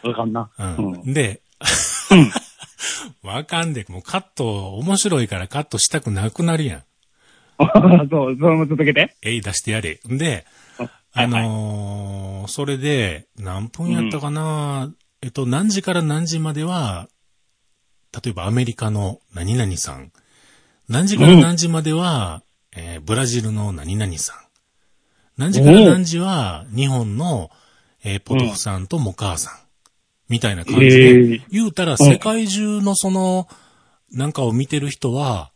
[0.04, 0.50] わかんな。
[0.58, 1.14] ううんん。
[1.14, 1.42] で、
[2.12, 2.32] うん。
[3.30, 6.84] わかんで、もうカット、面白いからカットしたくなくなるやん。
[8.10, 9.18] そう、それも続けて。
[9.22, 10.00] えい、出してやれ。
[10.10, 10.46] んで、
[11.14, 17.08] あのーそれで、何分やったかな、えっと、何時から何時までは、
[18.24, 20.12] 例えばアメリカの何々さん。
[20.90, 22.44] 何時から何時までは、
[22.76, 24.38] えーブラジルの何々さん。
[25.38, 27.50] 何時から何時は、日本の、
[28.04, 29.54] えーポトフさんとモカーさん。
[30.30, 33.48] みたいな感じへでー、言うたら世界中のその、
[34.12, 35.52] なんかを見てる人は、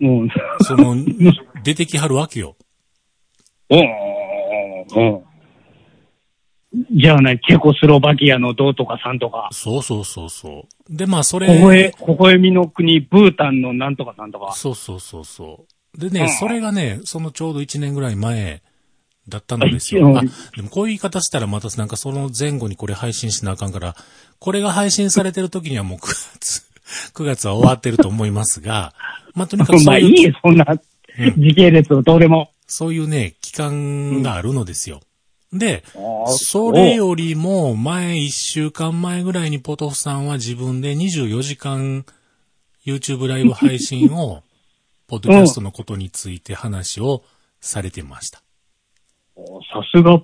[0.00, 0.28] うん。
[0.62, 0.96] その、
[1.62, 2.56] 出てきはるわけよ。
[3.70, 4.11] おうん。
[6.90, 10.96] じゃあね、チェコスロバキアのどうとかさんとか、そうそうそうそう。
[10.96, 14.52] で、まあ、それ、微笑、微笑みの国、ブータンのなんとかさんとか。
[14.54, 15.66] そうそうそうそ
[15.96, 16.00] う。
[16.00, 18.62] でね、うんそれがね、そのちょうど1年ぐらい前
[19.28, 20.16] だったのですよ。
[20.16, 20.22] あ
[20.56, 23.94] でもこういう言い方したらまたなんかその前後にこれ配信しなあかんから、
[24.38, 26.06] これが配信されてる時にはもう9
[26.40, 26.66] 月、
[27.14, 28.94] 9月は終わってると思いますが、
[29.34, 30.66] まあ、とにかくそういう、 まあいいよ、そんな
[31.36, 32.50] 時系列をどうでも。
[32.72, 35.00] そういうね、期間があるのですよ。
[35.52, 35.84] で、
[36.26, 42.06] それよりも前1週間前ぐらいにポトフさんは自分で24時間
[42.86, 44.42] YouTube ライブ配信を、
[45.06, 47.22] ポッドキャストのことについて話を
[47.60, 48.40] されてました。
[49.36, 50.22] おさすが、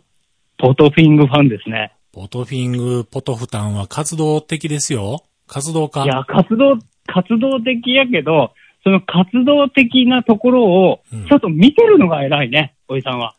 [0.56, 1.92] ポトフィングファンですね。
[2.12, 5.22] ポトフィング、ポトフタンは活動的ですよ。
[5.46, 6.04] 活動家。
[6.04, 8.54] いや、活動、活動的やけど、
[8.88, 13.34] その活動的なところをうん、ちょっと見てるのが偉いね、おじさんは。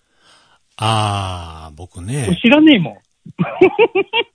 [0.78, 3.02] あー、僕ね、知らねえも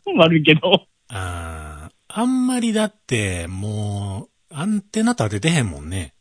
[0.07, 0.19] ん。
[0.19, 0.87] 悪いけど。
[1.09, 6.15] あー、あんまりだって、もう、アンテナ立ててへんもんね。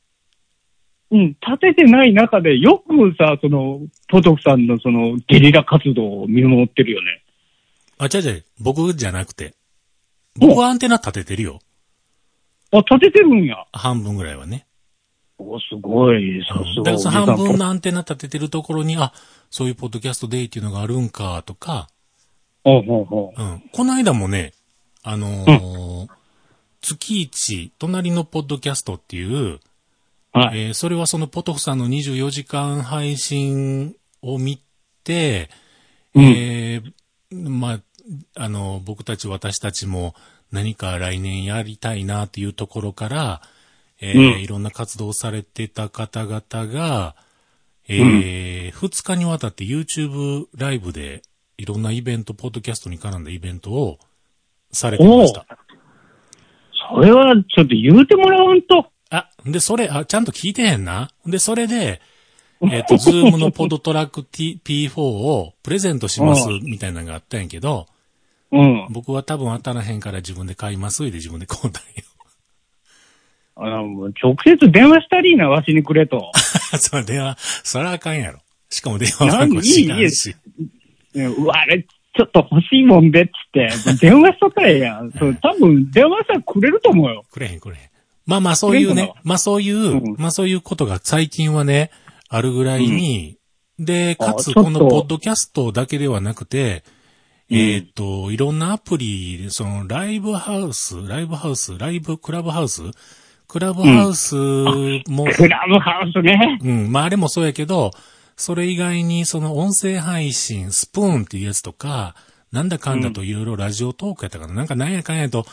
[1.10, 7.24] うん、立ててない中で、よくさ、その、ポトフさんのその、ゲリラ活動を見守ってるよね。
[7.98, 9.56] あ、違う違う、僕じゃなくて。
[10.36, 11.60] 僕はアンテナ立ててるよ。
[12.72, 13.66] あ、立ててるんや。
[13.72, 14.68] 半分ぐらいはね。
[15.38, 16.92] お、すごい、さすが。
[16.92, 19.14] だから半分のアンテナ立ててるところに、あ、
[19.50, 21.88] そういうポッドキャストデイっていうのがあるんか、とか、
[22.64, 23.64] ほうほうほうん。
[23.72, 24.54] この間もね、
[25.04, 26.08] あのー
[26.82, 29.60] 月一、隣のポッドキャストっていう、う。
[30.32, 30.68] はい。
[30.68, 34.62] えーそれはそのポトフさんの24時間配信を見
[35.04, 35.50] て、
[36.16, 37.80] うんえーまあ、
[38.36, 40.16] あの、僕たち私たちも
[40.52, 43.42] 何か来年やりたいなっていうところから、
[44.04, 47.16] えーうんいろんな活動をされてた方々が、
[47.88, 51.22] えー2日にわたって YouTube ライブで
[51.58, 54.00] いろんなイベント、ポッドキャストに絡んだイベントを
[54.72, 55.46] されてました。
[56.92, 58.88] それは、ちょっと言うてもらわんと。
[59.10, 61.10] あ、で、それ、あ、ちゃんと聞いてへんな。
[61.26, 62.02] で、それで、
[62.72, 67.88] えっ、と、 ZOOM の PodTrak P4 をプレゼントしますうみたいなのがあったんやけど、
[68.52, 68.88] うん。
[68.92, 72.04] 僕は多分当たらへんから自分で買いますで自分で買うたんよ。
[73.56, 76.32] あの、直接電話したりーな、わしにくれと。
[76.80, 78.40] それ電話、それはあかんやろ。
[78.70, 80.36] しかも電話番号知らんし。
[81.14, 83.70] ねうわ、あれ、ちょっと欲しいもんでっつって、
[84.02, 85.12] 電話しとったらええやん。
[85.18, 87.24] そう、多分、電話したらくれると思うよ。
[87.32, 87.82] くれへんくれへん。
[88.26, 91.92] まあまあそういうねまあそういう、うんまあそういうことが最近はね、
[92.30, 93.38] あるぐらいに、
[93.78, 96.84] で、かつこのポッドキャストだけではなくて、
[97.50, 102.82] えっ、と、いろんなアプリ、その、ライブハウス、ライブハウス、ライブクラブハウス
[103.54, 106.58] クラブハウスも、クラブハウスね。
[106.64, 107.92] うん、まああれもそうやけど、
[108.36, 112.16] それ以外にその音声配信、スプーンっていうやつとか、
[112.52, 115.46] なんだかんだといろいろラジオトークやったかな、なんかなんやかんやと、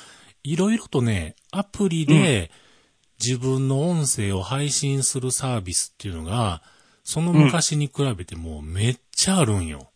[0.43, 2.51] いろいろとね、アプリで
[3.23, 6.63] 自分の音声を配信するサービスっていうのが、
[7.05, 9.91] その昔に比べてもうめっちゃあるんよ。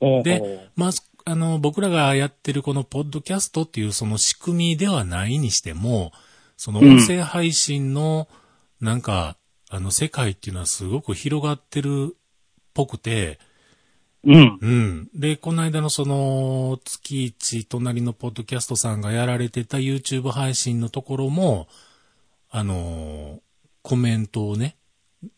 [0.00, 0.22] おう。
[0.24, 0.90] で、まあ、
[1.24, 6.10] あの、僕らがやってるこのポッドキャストっていうその仕組みではないにしても、
[6.56, 8.28] その音声配信の、
[8.80, 9.36] なんか、
[9.68, 12.16] あの、世界っていうのはすごく広がってるっ
[12.74, 13.38] ぽくて、
[14.24, 14.58] うん。
[14.60, 15.08] うん。
[15.14, 21.68] で、この間のその、月一隣のポッドキャストさんがやられてた YouTube 配信のところも、
[22.50, 23.40] あの、
[23.82, 24.76] コメントをね、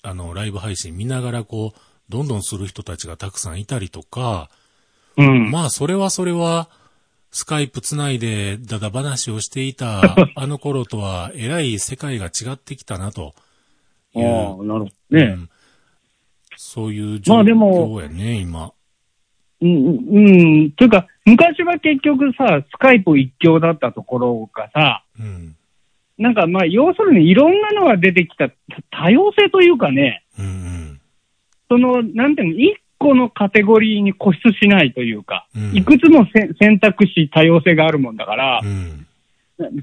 [0.03, 1.79] あの、ライブ配信見ながらこう、
[2.09, 4.49] どんどんする人たちがたくさんいたりとか、
[5.19, 5.51] うん。
[5.51, 6.71] まあ、それはそれは、
[7.31, 13.35] スカイプつないでだだ話をしていた あの頃とは、えらい世界が違ってきたなと
[14.15, 14.27] いう。
[14.27, 15.23] ああ、なるほどね。
[15.25, 15.51] うん
[16.61, 18.73] そういう状況やね、今。
[19.61, 20.21] うん、う
[20.67, 20.73] ん。
[20.73, 25.57] というか、昔は結局さ、スカイプ一強だったところがさ、うん。
[26.19, 28.51] なんかまあ、要するにいろんなのが出てきた
[28.91, 31.01] 多様性というかね、うんうん。
[31.69, 39.07] その、なんていうの、一個のカテゴリーに固執しないというか、うんいくつもせ選択肢多様性があるもんだからう、ん。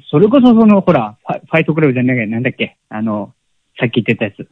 [0.10, 2.78] それこそその、ほら、ファイトクラブじゃなきゃなんだっけ？
[2.90, 3.34] あの、
[3.80, 4.48] さっき言ってたやつ。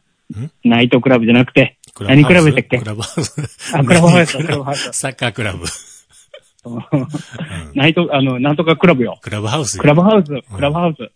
[0.64, 2.78] ナイトクラブじゃなくて、何クラブだっけ？
[2.78, 3.74] クラブハウス。
[3.76, 5.64] あクラブハウス何 クラブハウスサッカークラブ。
[5.64, 5.64] う
[6.78, 6.82] ん
[7.74, 9.18] ナイト、あの、なんとかクラブよ。
[9.22, 11.10] クラブハウスよクラブハウス、クラブハウス。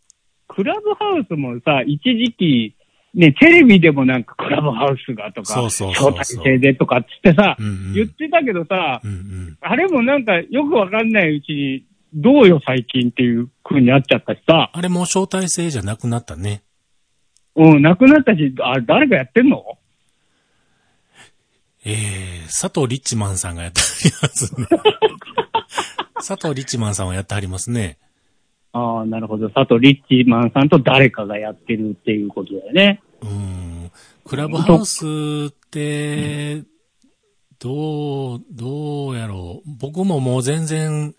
[0.49, 2.75] クラブハウスもさ、一時期、
[3.19, 9.59] ね、テレビでもなんかクラブハウスがとか、そうそうそうそう招待制でとかっつってさ、うんうん言ってたけどさ、うんうん。
[9.61, 16.63] あれもなんかよくわかんないうちに、どうよ最近っていう風になっちゃったしさ、あれもう招待制じゃなくなったね。
[17.57, 19.65] うん、なくなったし、あ、誰かやってんの？
[21.85, 24.67] えー、佐藤リッチマンさんがやってはりますね。
[26.15, 27.99] 佐藤リッチマンさんはやってはりますね。
[28.73, 29.49] ああ、なるほど。
[29.51, 33.03] 佐藤リッチマンさんと誰かがやってるっていうことだよね。
[33.23, 33.91] うん。
[34.25, 36.63] クラブハウスって、
[37.59, 39.71] どう、どうやろう。
[39.81, 41.15] 僕ももう全然、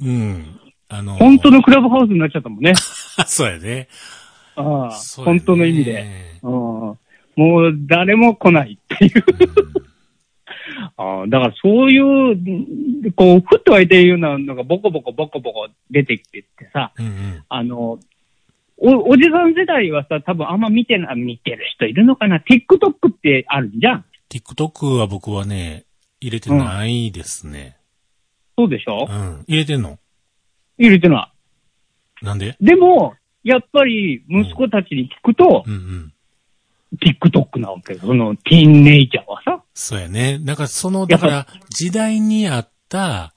[0.00, 0.60] うん。
[0.88, 2.74] あの、本当のクラブハウスになっちゃったもんね。
[3.26, 3.88] そうやね。
[4.56, 4.90] ああ、
[5.24, 6.04] 本当の意味で。
[6.42, 6.98] うん、も
[7.36, 9.24] う誰も来ないっていう。
[10.96, 17.44] ああだからそういう、こう、ふっと湧いてるようなのがボコボコボコボコ出てきてってさ、うんうん。
[17.48, 17.98] あの、
[18.76, 25.84] お、おじさん世代はさ、多分あんま見てな、見てる人いるのかな ?TikTok ってあるじゃん TikTok は僕はね、
[26.20, 27.76] 入れてないですね。
[28.56, 29.06] そうでしょ？
[29.08, 29.44] うん。
[29.46, 29.98] 入れてんの？
[30.78, 31.32] 入れてな
[32.22, 32.56] なんで？
[32.60, 32.64] い。
[32.64, 36.12] でも、やっぱり息子たちに聞くとう、んうん。
[36.98, 38.00] TikTok なわけよ。
[38.00, 39.62] その、ティーンネイジャーはさ。
[39.74, 40.38] そうやね。
[40.38, 43.32] なんかその、だから、時代にあった、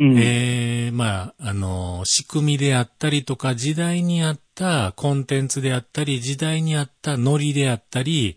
[0.00, 0.18] うん。
[0.18, 8.36] ええまあ、あの、仕組みであったりとか、時代にあったコンテンツであったり、時代にあったノリであったり、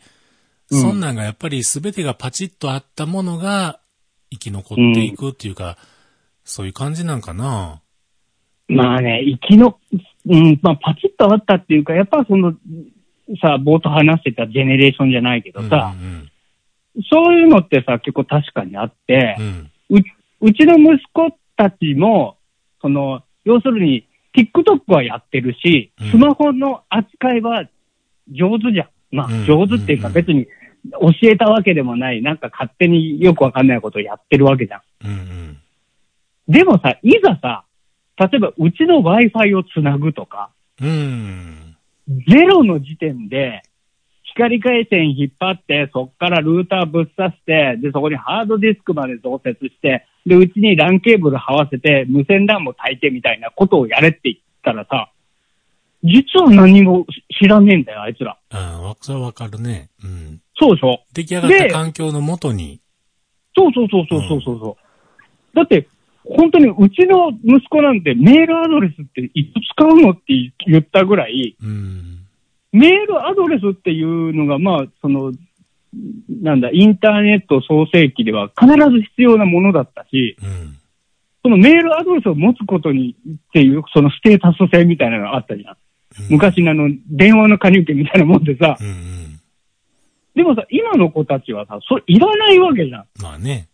[0.72, 3.80] うんそんなんがやっぱり全てがパチッとあったものが
[4.32, 5.78] 生き残っていくっていうか、
[6.44, 7.82] そういう感じなんかな？
[8.70, 9.78] まあね、生きの、
[10.26, 12.54] うん、まあ、パチッとあったっていうか、やっぱその、
[13.40, 16.30] さ、冒頭話してたジェネレーションじゃないけどさ、うん
[17.10, 19.98] そういうのってさ、結構確かにあってうん、うん。
[20.00, 20.04] う
[20.42, 22.38] うちの息子たちも、
[22.82, 27.70] その、要するに、TikTok はやってるしうん、スマホの扱いは
[28.32, 28.88] 上手じゃん。
[29.16, 30.48] まあうん、上手っていうかうん別に
[30.92, 34.82] 教えたわけでもない、なんか勝手によくわかんないことをやってるわけじゃん。
[35.06, 35.58] うんうん。
[36.48, 37.64] でもさ、いざさ、
[38.18, 40.50] 例えばうちの Wi-Fi をつなぐとか、
[40.82, 41.78] うん。
[42.28, 43.62] ゼロの時点で、
[44.24, 55.12] 光回線引っ張って、そっからルーターぶっ刺して、で、そこにハードディスクまで増設して、で、うちに LAN ケーブル這わせて、無線 LAN も炊いてみたいなことをやれって言ったらさ、
[56.04, 57.06] 実は何も
[57.42, 58.38] 知らねえんだよ、あいつら。
[58.52, 59.90] ああ、わそれはわかるね。
[60.04, 60.42] うん。
[60.60, 61.00] そうでしょ？
[61.14, 62.82] 出来上がったで環境のもとに、
[63.56, 64.78] そうそうそうそうそうそうそ
[65.54, 65.56] う。
[65.56, 65.88] だって、
[66.26, 70.22] 本当にうちの息子なんてメールアドレスっていつ使うのって
[70.68, 72.20] 言ったぐらい、うん。
[72.72, 75.32] メールアドレスっていうのが、まあ、その、
[76.42, 80.78] なんだ、インターネット創世記では必ず必要なものだったし、うん。
[81.44, 85.78] そのメールアドレスを持つことにっていう、そのステータス性みたいなのがあったじゃん。
[86.30, 89.40] 昔のあの、電話の加入券みたいなもんでさ、うんうん。
[90.36, 93.06] でもさ、今の子たちはさ、それいらないわけじゃん。
[93.22, 93.68] まあね。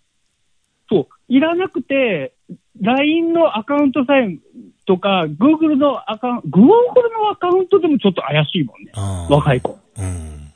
[0.89, 2.33] そう、いらなくて、
[2.81, 4.35] LINE のアカウントさえ
[4.85, 8.91] とか、Google のアカウント、Google のアカウントでもちょっと怪しいもんね。
[9.29, 9.77] 若い子。
[9.97, 10.51] うん。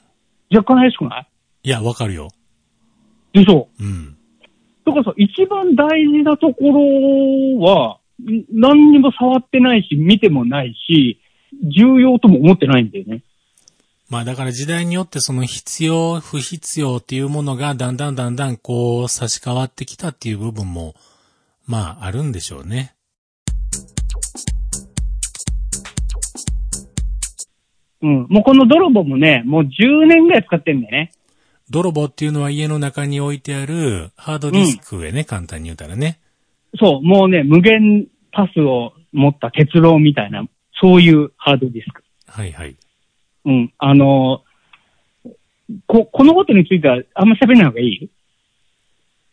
[0.49, 1.27] 若干怪しくない？
[1.63, 2.27] いや、わかるよ。
[3.31, 4.17] でしょうん。
[4.85, 11.21] だからさ、一番大事なところは、ん何にも触ってないし、見てもないし、
[11.63, 13.23] 重要とも思ってないんだよね。
[14.09, 20.95] まあだから時代によってその必要、不必要っていうものがだんだんだんだんこう差し替わってきたっていう部分も、
[21.65, 22.93] まああるんでしょうね。
[28.01, 28.27] うん。
[28.29, 31.11] もうこの泥棒もね、もう10年ぐらい使ってんだよね。
[31.69, 36.19] 泥棒っていうのは家の中に置いてあるハードディスクへね、簡単に言うたらね。
[36.79, 40.45] そう、もうね、無限パスを持った鉄郎みたいな、
[40.81, 42.03] そういうハードディスク。
[42.27, 42.75] はいはい。
[43.45, 43.73] うん。
[43.77, 44.53] あのー
[45.87, 48.09] こ、このことについてはあんま喋らない方がいい？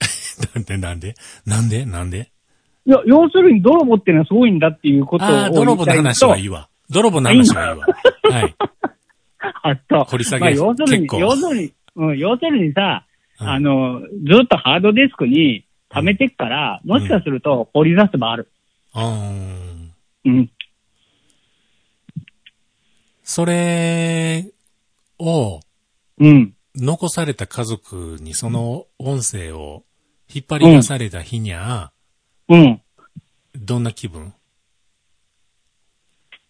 [0.54, 1.14] なんでなんで？
[1.44, 1.84] なんで？
[1.84, 2.30] なんで？
[2.86, 6.68] いや、要するに泥棒っていうのはすごいんだっていうことをああ、泥棒の話はいいわ。
[6.88, 7.86] 泥棒の話はいいわ。
[8.30, 8.56] はい。
[9.62, 13.06] あと、掘り下げまあ、要するに結、構要するに、うん、要するにさ、
[13.40, 14.06] うんあの、ず
[14.44, 18.50] っとハードディスクに貯めてっから、もしかすると掘り出せばある。
[18.92, 19.88] あー
[20.26, 20.50] うん。
[23.22, 24.52] それ
[25.18, 25.60] を
[26.18, 26.54] うん。
[26.76, 29.84] 残された家族にその音声を
[30.32, 31.92] 引っ張り出された日にゃ、
[32.48, 32.80] うん。
[33.54, 34.34] どんな気分？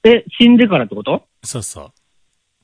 [0.05, 1.23] え、死んでからってこと？
[1.45, 1.93] そうそう。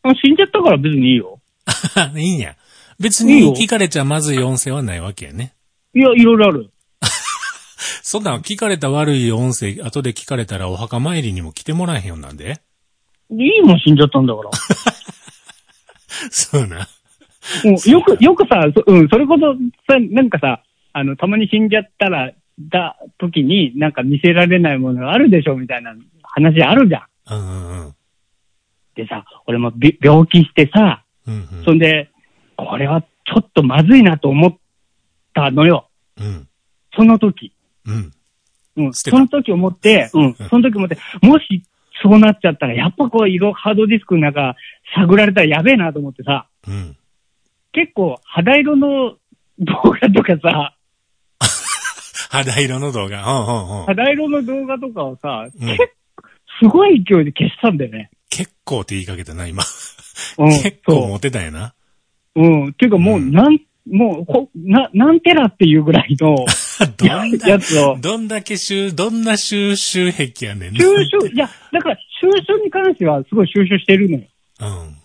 [0.02, 1.40] あ死んじゃったから別にいいよ。
[2.16, 2.56] いいんや。
[2.98, 5.54] 別に聞かれちゃまずい音声はないわけやね。
[5.94, 6.70] いや、いろいろある。
[8.02, 12.60] そんなん聞かれた悪い音声、後で聞かれたらお墓参りにも来てもらえへんようなんで？
[13.30, 14.50] いいもん死んじゃったんだから。
[16.30, 16.88] そうな。
[17.64, 19.54] うんよく、よくさ、そうん、それこそ
[19.88, 27.34] さ、なんかさ、あの、たまに死んじゃったら、だ、時に、なんか見せられないものがあるでしょ、みたいな話あるじゃん。
[27.34, 27.94] うんうんうん。
[28.94, 32.10] でさ、俺もび病気してさ、うんうんそんで、
[32.56, 34.56] これはちょっとまずいなと思っ
[35.34, 35.88] たのよ。
[36.18, 36.48] うん。
[36.94, 37.52] その時。
[37.86, 38.12] うん。
[38.76, 38.94] うん。
[38.94, 40.34] その時思って、うん。
[40.34, 41.62] その時思って、もし
[42.02, 44.54] そうなっちゃったら、やっぱこう、色、ハードディスクの中、
[44.94, 46.96] 探られたらやべえなと思ってさ、うん。
[47.72, 49.16] 結構、肌色の
[49.58, 50.72] 動画とかさ、
[52.30, 53.24] 肌色の動画。
[53.24, 53.86] うんうんうん。
[53.86, 56.28] 肌色の動画とかをさ、うん結構、
[56.60, 58.10] すごい勢いで消したんだよね。
[58.28, 59.62] 結構って言いかけたな、今。
[60.38, 60.48] うん。
[60.62, 61.74] 結構そモテたんやな。
[62.36, 62.40] う。
[62.40, 62.68] うん。
[62.68, 63.58] っていうかもう、うんなん、
[63.90, 66.36] もう、ほ、な、何テラっていうぐらいの
[66.96, 70.86] どんだやつを、どんだけ収、どんな収集癖やねんな収
[71.20, 74.24] 集、いや、だから収集に関してはすごい収集してるのよ。
[74.60, 74.96] うん。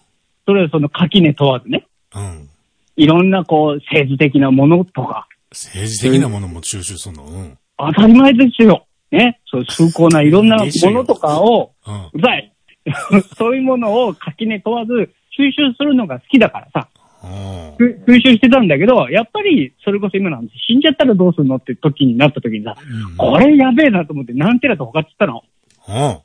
[0.45, 1.85] それはその垣根問わずね。
[2.15, 2.49] うん。
[2.95, 7.25] いろんなこう、政治的なものとか、政治的なものも収集するの？
[7.25, 7.57] うん。
[7.77, 8.85] 当たり前ですよ。
[9.11, 9.39] ね。
[9.45, 12.05] そう、崇高ないろんなものとかを、うん。
[12.13, 12.51] うざい。
[13.37, 16.87] そういうものを垣根問わず収集するのが好きだからさ、
[17.23, 23.17] うんふ収集してたんだけど、やっぱり、それこそ今の話、死んじゃったらどうするのって時になった時にさ、うん。
[23.17, 25.43] これやべえなと思って何テラと他っつったの？
[25.87, 26.19] うん。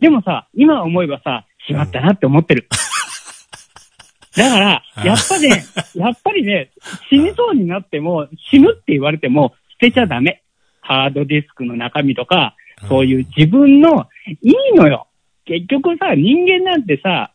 [0.00, 2.68] でもさ、今思えばさ、しまったなって思ってる。
[4.36, 5.64] だから、うんやっぱね、
[5.94, 6.70] やっぱりね、
[7.10, 10.42] 死にそうになっても、死ぬって言われても、捨てちゃダメ。
[10.80, 12.56] ハードディスクの中身とか、
[12.88, 14.08] そういう自分の、
[14.42, 15.06] いいのよ。
[15.44, 17.32] 結局さ、人間なんてさ、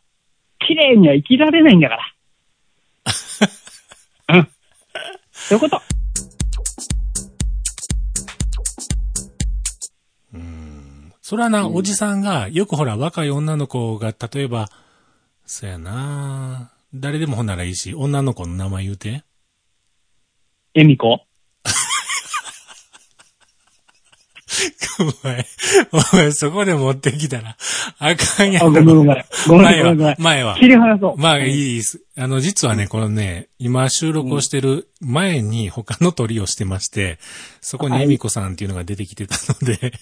[0.66, 2.02] 綺麗には生きられないんだから。
[4.28, 4.48] うん。
[5.32, 5.82] そういうこと。
[11.28, 14.70] それはな、おじさんが、よくほら、若い女の子が、例えば、
[15.44, 19.24] そやな誰でもほんならいいし、女の子の名前言うて。
[20.72, 21.27] エミコ
[25.00, 25.46] お前、
[25.92, 27.56] お前、そこで持ってきたら、
[27.98, 28.72] あかんやあ、ろ。
[28.72, 29.24] ごめんごめん。
[29.46, 30.16] ごめん前はごめんごめん、。
[30.18, 30.56] 前は。
[30.56, 31.16] 切り離そう。
[31.16, 32.00] まあいいです。
[32.16, 37.18] あの、実はね、このね、今収録をしてる前に他の鳥をしてまして、
[37.60, 39.92] そこにはいエミコさんっていうのが出てきてたので、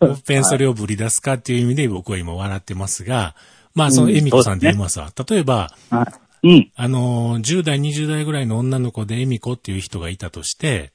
[0.00, 3.34] もっぺんそれをぶり出すかっていう意味で僕は今笑ってますが、
[3.74, 5.10] まあそのエミコさんって言いますわ。
[5.28, 6.24] 例えば、はい。
[6.44, 6.70] うん。
[6.76, 10.92] あの、10代、20代ぐらいの女の子でエミコっていう人がいたとして、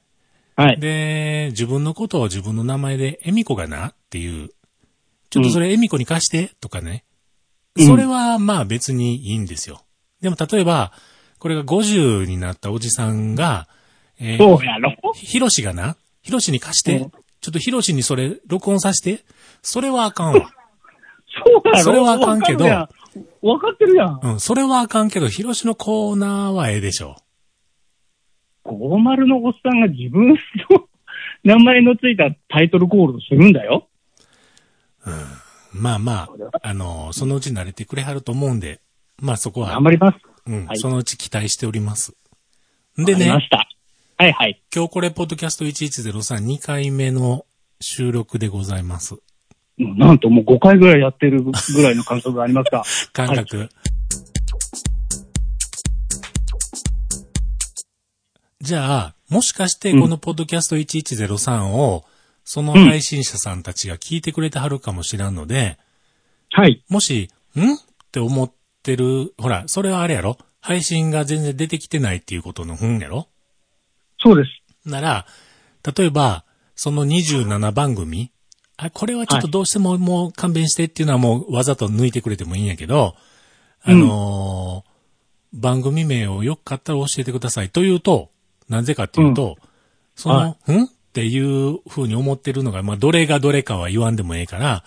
[0.59, 0.79] はい。
[0.79, 4.49] で、自分のことを自分の名前でエミコがなっていう、
[5.29, 7.05] ちょっとそれエミコに貸してとかね。
[7.77, 7.85] うん。
[7.85, 9.83] それはまあ別にいいんですよ。
[10.19, 10.91] でも例えば、
[11.37, 13.69] これが50になったおじさんが、
[14.19, 14.97] えーそうやろ？
[15.13, 17.09] ヒロシがな、ヒロシに貸して、うん。
[17.09, 19.23] ちょっとヒロシにそれ録音させて、
[19.61, 20.51] それはあかんわ。
[21.45, 21.83] そうやろ？
[21.83, 22.65] それはあかんけど。
[22.65, 22.87] わ
[23.59, 24.19] かってるやん。
[24.21, 27.15] うん、それはあかんけど、ヒロシのコーナーはええでしょ
[28.75, 30.37] 50のおっさんが自分の
[31.43, 33.87] 名前のついたタイトルコールをするんだよ。
[35.71, 38.81] まあまあ、あの、そのうち慣れてくれはると思うんで、
[39.21, 40.17] まあそこは頑、張ります。
[40.47, 42.15] うん、はいそのうち期待しております。
[42.97, 43.67] でね、ました。
[44.17, 44.61] はいはい。
[44.73, 47.45] 今日これ、ポッドキャスト1103、2回目の
[47.79, 49.15] 収録でございます。
[49.77, 51.51] なんともう5回ぐらいやってるぐ
[51.81, 52.83] らいの感覚がありますが。
[53.13, 53.69] 感覚。
[58.61, 62.03] じゃあ、もしかしてこのポッドキャスト1103を、
[62.43, 65.77] その配信者さんたちが聞いてくれてはるかもしらんので、
[66.51, 66.83] はい。
[66.89, 67.73] もし、ん？
[67.75, 67.77] っ
[68.11, 68.51] て思っ
[68.83, 70.37] てる、ほら、それはあれやろ？
[70.59, 73.27] 配信が全然出てきてないっていうことのふんやろ？
[74.19, 74.89] そうです。
[74.89, 75.25] なら、
[75.95, 76.43] 例えば、
[76.75, 78.31] その27番組、
[78.77, 83.15] あ、これはちょっとどうしてももう勘弁してっていうのはもうわざと抜いてくれてもいいんやけど、
[83.83, 84.89] あのー
[85.51, 88.29] 番組名をよかったら教えてくださいというと、
[88.69, 89.57] なぜかっていうと、
[90.15, 90.83] その、ん？
[91.09, 94.83] っていう風に思ってるのが、まあ、どれがどれかは言わんでもええから、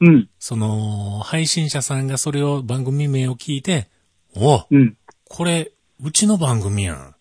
[0.00, 0.28] うん。
[0.40, 3.88] その、配信者さんがそれを番組名を聞いて、
[4.34, 4.96] おうん。
[5.28, 5.70] これ、
[6.02, 7.14] うちの番組やん。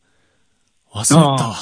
[0.91, 1.05] 忘れ
[1.37, 1.55] たわ。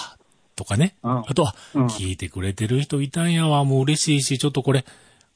[0.55, 0.95] とかね。
[1.01, 3.65] ああとは、うん聞いてくれてる人いたんやわ。
[3.65, 4.85] もう嬉しいし、ちょっとこれ、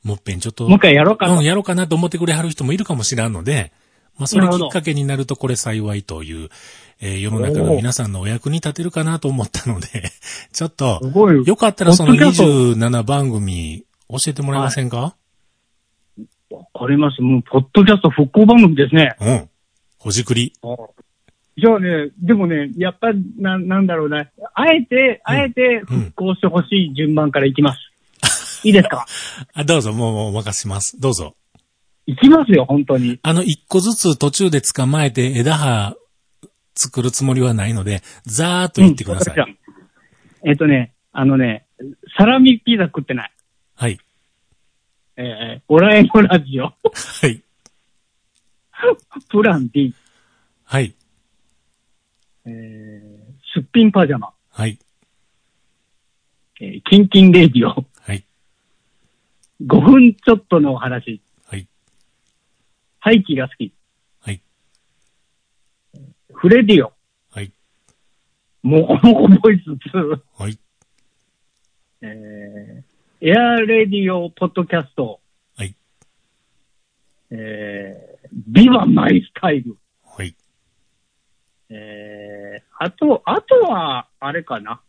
[0.04, 1.44] もっぺんちょっと、もう一回やろうかとうん、。
[1.44, 3.74] やろうかなと思ってくれはる人もいるかもしらんので、
[4.18, 6.50] まあ、それきっかけになるとこれ幸いという、
[7.02, 9.88] えー世の中の皆さんのお役に立てるかなと思ったので、
[10.54, 11.02] ちょっと。
[11.46, 12.44] よかったらそのポッドキャスト
[12.76, 15.16] 27番組、教えてもらえませんか、
[16.50, 17.22] わかります。
[17.22, 19.16] もう、ポッドキャスト復興番組ですね。
[19.20, 19.50] うん。
[19.98, 20.54] ほじくり。
[21.58, 24.30] じゃあね、でもね、やっぱり、な、なんだろうな。
[24.54, 27.80] あえて、あえて復興してほしい順番からいきます。
[28.68, 29.06] いいですか？
[29.54, 31.00] あ、どうぞ、もう、もうお任せします。
[31.00, 31.36] どうぞ。
[32.08, 33.20] いきますよ、本当に。
[33.24, 35.96] あの、一個ずつ途中で捕まえて枝葉
[36.76, 39.36] 作るつもりはないので、ざーっと言ってください。
[39.38, 39.58] うん
[40.48, 41.66] えっとね、あのね、
[42.16, 43.32] サラミピザ食ってない。
[43.74, 43.98] はい。
[45.18, 46.74] えー、オラエのラジオ、は
[47.28, 47.42] い。
[49.30, 49.96] プラン D、
[50.66, 50.94] はい。
[52.46, 54.78] えー、すっぴんパジャマ、はい。
[56.62, 58.24] えー、キンキンレディオ、はい。
[59.66, 61.68] 5分ちょっとのお話、はい。
[63.00, 63.74] 廃棄が好き、はい。
[66.46, 66.94] フレディオ、
[67.32, 67.52] はい。
[68.62, 70.60] モコモコボイス2、はい。
[72.04, 75.22] えー、エアレディオポッドキャスト、
[75.58, 75.76] はい。
[77.32, 79.76] えー、ビバマイスタイル、
[80.06, 80.36] はい。
[81.72, 84.82] えー、あと、あとは、あれかな。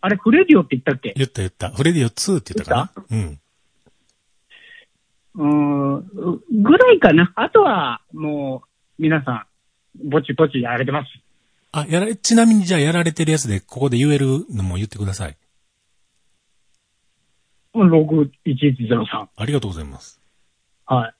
[0.00, 1.14] あれ、フレディオって言ったっけ？
[1.16, 1.70] 言った言った。
[1.70, 3.04] フレディオ2って言ったかな？
[3.10, 3.40] うん。
[5.34, 7.32] うーん、ぐらいかな。
[7.34, 8.68] あとは、もう、
[9.02, 9.47] 皆さん、
[10.04, 11.10] ぼちぼちやられてます。
[11.72, 15.36] あ、やられ、ちなみにじゃあやられてるやつで、ここで言えるのも言ってください。
[17.74, 19.28] 61103。
[19.36, 20.20] ありがとうございます。
[20.86, 21.14] はい。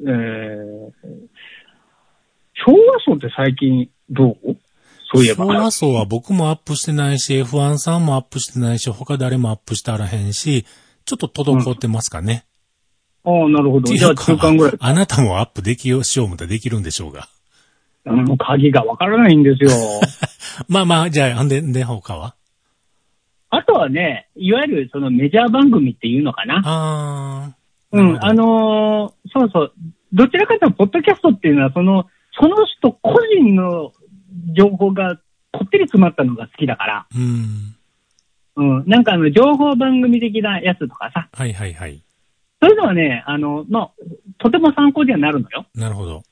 [0.00, 0.92] えー、
[2.64, 4.56] 昭和層って最近どう？
[5.12, 5.44] そういえば。
[5.44, 10.64] 昭和層は僕もアップしてないし、F1 さんもアップしてないし、他誰もアップしてあらへんし、
[11.04, 12.46] ちょっと滞ってますかね。
[13.24, 13.92] ああ、なるほど。
[13.92, 14.74] じゃあ中間ぐらい。
[14.78, 17.28] あなたもアップできようしようもたらできるんでしょうが。
[18.04, 19.70] あの、鍵がわからないんですよ。
[20.68, 22.34] まあまあ、じゃあ、んで、で、他は？
[23.50, 26.62] あとはね、いわゆるそのメジャー番組っていうのかな。
[26.64, 27.58] あー。
[27.90, 29.72] うん、あのーそうそう。
[30.12, 32.06] どちらかというと、ポッドキャストっていうのは、その、
[32.38, 33.92] その人個人の
[34.54, 35.16] 情報が
[35.52, 37.74] こってり詰まったのが好きだから、うん。
[38.56, 42.02] うん、なんかあの、情報番組的なやつとかさ、はいはいはい。
[42.60, 43.90] そういうのはね、あの、まあ、
[44.38, 45.64] とても参考にはなるのよ。
[45.74, 46.22] なるほど。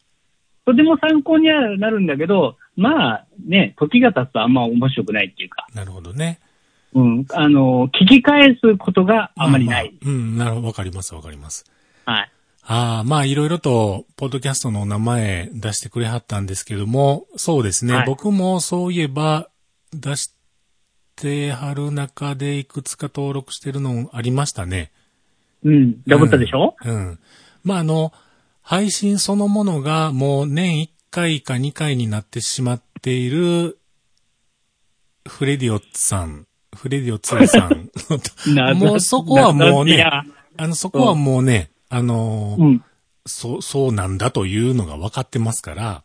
[0.66, 6.40] とても参考にはなるんだけど、まあ、ね、時が経つとあんま面白くないっていうか、なるほどね。
[6.92, 9.94] うん、あの、聞き返すことがあまりない。
[10.02, 10.66] まあうん、なるほど。
[10.66, 11.64] わかりますわかります。
[12.04, 12.30] はい。
[12.64, 17.94] ああ、まあいろいろと、ポッドキャストの名前出してくれはったんですけども、そうですね。
[17.94, 19.48] はい僕もそういえば、
[19.92, 20.34] 出し
[21.14, 24.90] てはる中でいくつか登録してるのありましたね。
[25.64, 26.94] うん、ダブったでしょ、うん。
[26.94, 27.18] うん
[27.62, 28.12] まああの、
[28.68, 33.78] 配信そのものがもう年1回か2回になってしまっている、
[35.24, 37.90] フレディオさん、フレディオ2さん
[38.56, 40.24] なもうそこはもうねあ
[40.66, 42.84] の、そこはもうね、あのーうん。
[43.24, 46.02] そう、そうなんだというのが分かってますから、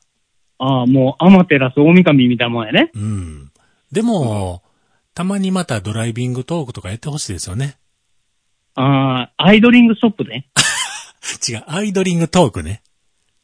[0.60, 2.92] ああ、もう、アマテラス大神みたいなもんやね。
[2.94, 3.52] うん。
[3.92, 4.62] でも、
[5.16, 7.78] たまにまたドライビングトークとかやってほしいですよね。
[8.76, 10.48] ああ、アイドリングストップね。
[11.48, 12.82] 違う、アイドリングトークね。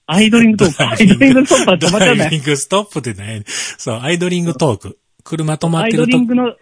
[0.05, 0.83] アイドリングトップ。
[0.87, 2.43] アイドリングストップは止まっちゃうドライビね。
[2.43, 3.43] ングストップってね。
[3.45, 4.99] そう、アイドリングトーク。
[5.23, 6.55] 車止まっアイてるとドリングの、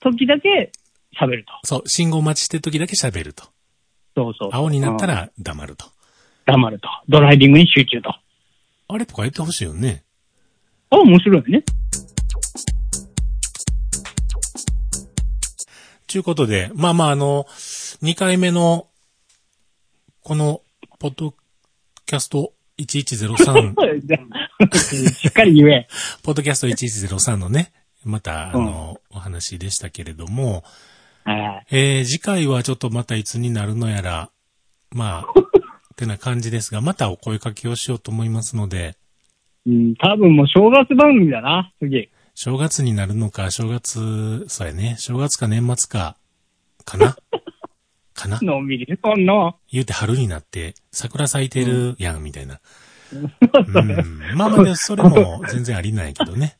[0.00, 0.72] 時だけ
[1.20, 1.52] 喋ると。
[1.64, 3.44] そう、信号待ちしてる時だけ喋ると。
[4.16, 4.50] そうそう。
[4.52, 5.86] 青になったうんら黙ると。
[6.46, 6.88] 黙ると。
[7.08, 8.14] ドライビングに集中と。
[8.88, 9.06] あれ？
[9.06, 10.02] とか言ってほしいよね。
[10.90, 11.62] あ、面白いね。
[16.06, 17.44] ちゅうことで、まあまああの、
[18.02, 18.86] 2回目の、
[20.24, 20.60] この、
[21.00, 21.34] ポッド
[22.06, 24.18] キャスト1103、じゃ
[24.60, 25.88] あしっかり言え。
[26.22, 27.72] ポッドキャスト1103のね、
[28.04, 30.62] また、あの、お話でしたけれども、
[31.24, 31.66] はい。
[31.72, 34.30] えー、次回はちょっとまたいつになるのやら、
[34.92, 35.26] まあ、
[35.92, 38.94] ってな感じですが、またお声かけをしようと思いますので、
[39.66, 42.10] うん、多分もう正月番組だな、次。
[42.36, 46.16] 正月になるのか、正月、そうやね、正月か年末か、
[46.84, 47.16] かな
[48.14, 48.38] かな？
[48.40, 49.56] のんびりそんの。
[49.70, 52.60] 言うて春になって、桜咲いてるやん、みたいな。
[53.12, 54.36] うん。
[54.36, 56.58] まあまあね、それも全然ありなんやけどね。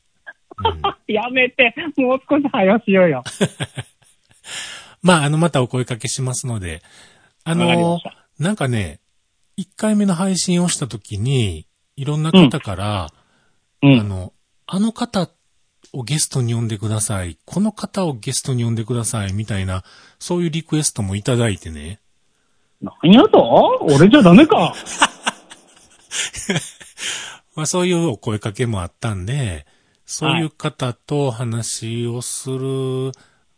[0.57, 1.13] うん。
[1.13, 3.23] やめて、もう少し早しようよ。
[5.01, 6.81] まあ、あの、またお声かけしますので、
[7.43, 7.99] あの
[8.39, 9.01] なんかね、
[9.57, 13.07] 1回目の配信をしたときに、いろんな方から、
[13.81, 13.99] うん。
[13.99, 14.33] あの、
[14.65, 15.29] あの方
[15.93, 17.37] をゲストに呼んでください。
[17.45, 19.33] この方をゲストに呼んでください。
[19.33, 19.83] みたいな、
[20.19, 21.99] そういうリクエストもいただいてね。
[22.81, 23.79] 何やと？
[23.81, 24.73] 俺じゃダメか。
[27.55, 29.65] まあそういうお声かけもあったんで、
[30.05, 33.11] そういう方と話をする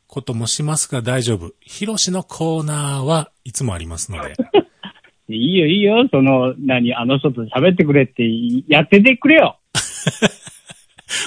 [0.07, 1.53] こともしますが大丈夫。
[1.61, 4.35] ヒロシのコーナーはいつもありますので。
[5.27, 8.23] いいよいいよ、その、何、あの人と喋ってくれって
[8.67, 9.57] やっててくれよ。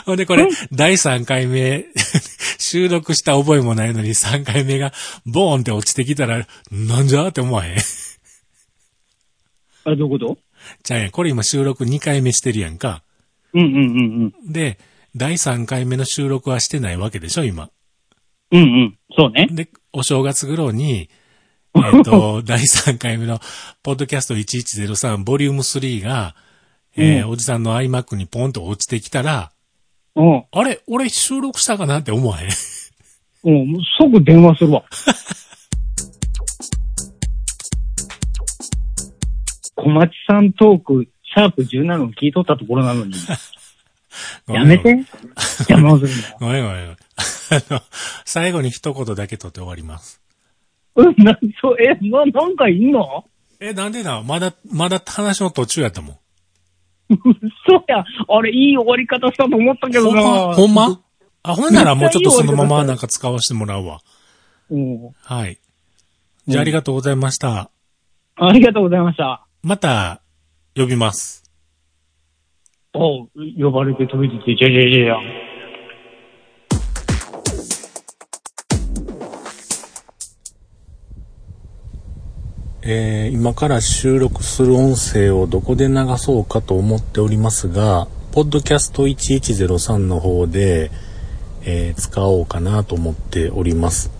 [0.06, 1.86] ほんでこれ、第3回目、
[2.58, 4.92] 収録した覚えもないのに3回目が
[5.26, 7.78] ボーンって落ちてきたら、なんじゃって思わへん。
[9.84, 10.38] あ、どういうこと？
[10.82, 13.02] じゃあやん、これ今収録2回目してるやんか。
[13.54, 14.52] うんうんうんうん。
[14.52, 14.78] で、
[15.16, 17.70] 第3回目の収録はしてないわけでしょ、今。
[18.50, 18.98] うんうん。
[19.16, 19.48] そうね。
[19.50, 21.08] で、お正月頃に、
[21.76, 23.40] えっ、と、第3回目の、
[23.82, 26.34] ポッドキャスト1103ボリューム3が、
[26.96, 29.52] えーうんおじさんの iMac にポンと落ちてきたら、
[30.18, 30.44] うん。
[30.50, 32.48] あれ俺収録したかなって思わへん？
[33.44, 33.78] うん。
[33.98, 34.82] 即電話するわ。
[39.76, 43.14] 小町さんトーク、シャープ17を聞いとったところなのに。
[44.48, 44.90] やめて。
[45.60, 46.88] 邪魔をするんごめんごめん。
[46.90, 46.96] あ
[47.70, 47.80] の、
[48.24, 50.20] 最後に一言だけ取って終わります。
[50.96, 53.24] うん、な、そう、え、な、なんかいんの？
[53.60, 56.16] え、なんでなまだ、まだ話の途中やったもん。
[57.68, 58.04] そうや。
[58.28, 60.54] あれ、いい終わり方したと思ったけどな。
[60.54, 60.86] ほんま？
[60.86, 61.00] ほんま？
[61.42, 64.00] あ、ほんならもうちょっとそのままなんか使わせてもらうわ。
[64.70, 65.10] うん。
[65.22, 65.58] はい。
[66.46, 67.70] じゃあありがとうございました。
[68.36, 69.46] ありがとうございました。
[69.62, 70.20] また、
[70.76, 71.44] 呼びます。
[72.94, 73.28] おう
[73.58, 75.16] 呼ばれて飛び出て、じゃじゃじゃじゃ。
[82.90, 90.90] えー今から収録する音声をどこで流そうかと思っておりますが、ポッドキャスト1103の方で、
[91.64, 94.10] えー使おうかなと思っております。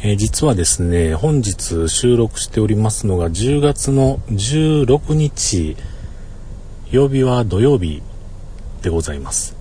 [0.00, 5.76] えー実はですね、本日収録しておりますのが10月の16日、
[6.90, 8.02] 曜日は土曜日
[8.82, 9.54] でございます。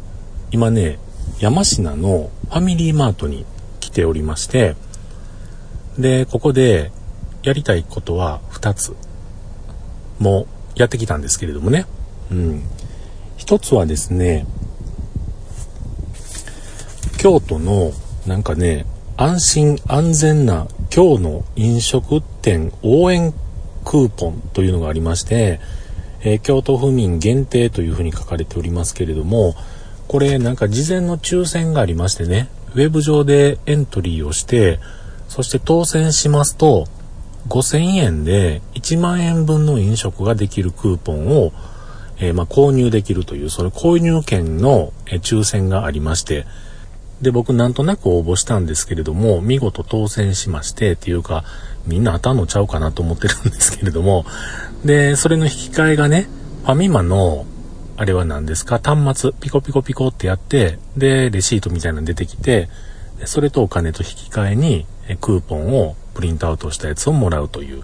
[0.50, 0.98] 今ね、
[1.40, 3.46] 山科のファミリーマートに
[3.80, 4.76] 来ておりまして、
[6.00, 6.92] で、ここで
[7.46, 8.96] やりたいことは2つ。
[10.20, 11.86] もやってきたんですけれどもね。
[12.32, 12.64] うん。
[13.38, 14.46] 一つはですね、
[17.18, 17.92] 京都の
[18.26, 18.86] なんかね、
[19.18, 23.34] 安心安全な今日の飲食店応援
[23.84, 25.60] クーポンというのがありまして、
[26.22, 29.56] えー京都府民限定というふうに書かれておりますけれども、
[30.08, 34.80] これなんか事前の抽選がありましてね、ウェブ上でエントリーをして、
[35.28, 36.88] そして当選しますと、
[37.48, 41.52] 5000円で1万円分の飲食ができるクーポンを、
[42.18, 46.46] えーまあ、購入できるという、その購入券の、え抽選がありまして、
[47.22, 51.44] で、僕なんとなく応募したんですけれども、見事当選しまして、っていうか、
[51.86, 54.26] みんな当たんのちゃうかなと思ってるんですけれども、
[54.84, 56.28] で、それの引き換えがね、
[56.64, 57.46] ファミマの、
[57.98, 62.70] あれは何ですか、端末、ピコピコピコってやって、で、レシートみたいなの出てきて、
[63.24, 64.86] それとお金と引き換えに、
[65.22, 67.84] クーポンをプリントアウトしたやつをもらうという。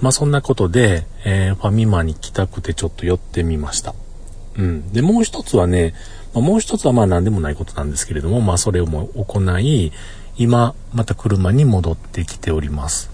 [0.00, 3.94] まあそんなことで、えーファミマに来たくてちょっと寄ってみました。
[4.56, 4.92] うん。
[4.92, 5.94] で、もう一つはね、
[6.34, 9.92] まあ、もう一つはまあ何でもないことなんですけれども、まあそれをも行い、
[10.36, 13.10] 今、また車に戻ってきております。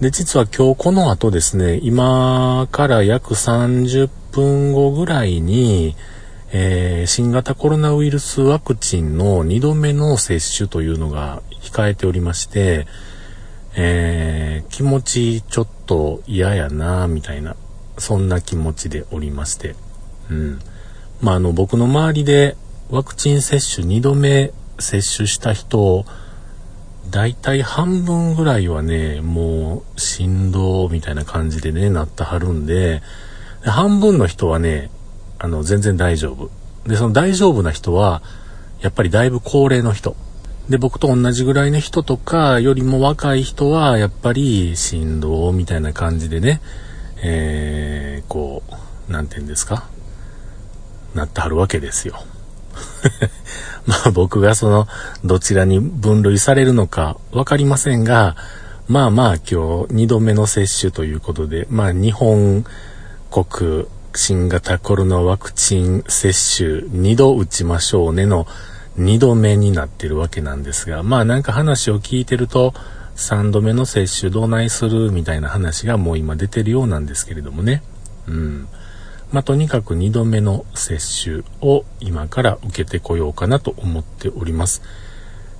[0.00, 5.94] で、実は今日この後ですね、今から約30分後ぐらいに、
[6.50, 12.86] えー、新型コロナウイルスワクチンの2度目の接種というのが控えておりまして、
[13.74, 17.56] えー、気持ちちょっと嫌やなみたいな、
[17.98, 19.74] そんな気持ちでおりまして、
[20.30, 20.58] うん。
[21.20, 22.56] まあ、あの、僕の周りで
[22.90, 26.04] ワクチン接種2度目接種した人、
[27.10, 33.02] だいたい半分ぐらいはね、もう、振動みたいな感じでね、なったはるんで、
[33.64, 34.90] 半分の人はね、
[35.38, 36.50] あの、全然大丈夫。
[36.88, 38.22] で、その大丈夫な人は、
[38.80, 40.16] やっぱりだいぶ高齢の人。
[40.68, 46.60] で、僕と同じぐらいの人とかよりも若い人は、やっぱり振動みたいな感じでね、
[47.22, 48.62] えー、こ
[49.08, 49.88] う、なんて言うんですか？
[51.14, 52.22] なってはるわけですよ。
[53.86, 54.86] まあ僕がその、
[55.24, 58.36] どちらに分類されるのかわかりませんが、
[58.88, 59.54] まあまあ今日
[59.94, 62.64] 2度目の接種ということで、まあ日本
[63.30, 68.46] 国新型コロナワクチン接種2度打ちましょうねの
[68.98, 72.74] 2度目になってるわけなんですが、まあなんか話を聞いてると、
[73.16, 77.82] 3度目の接種どないするみたいな話がもう今出てるようなんですけれどもね。
[78.26, 78.68] うん。
[79.32, 84.82] まあとにかく2度目の接種を今から受けてこようかなと思っております。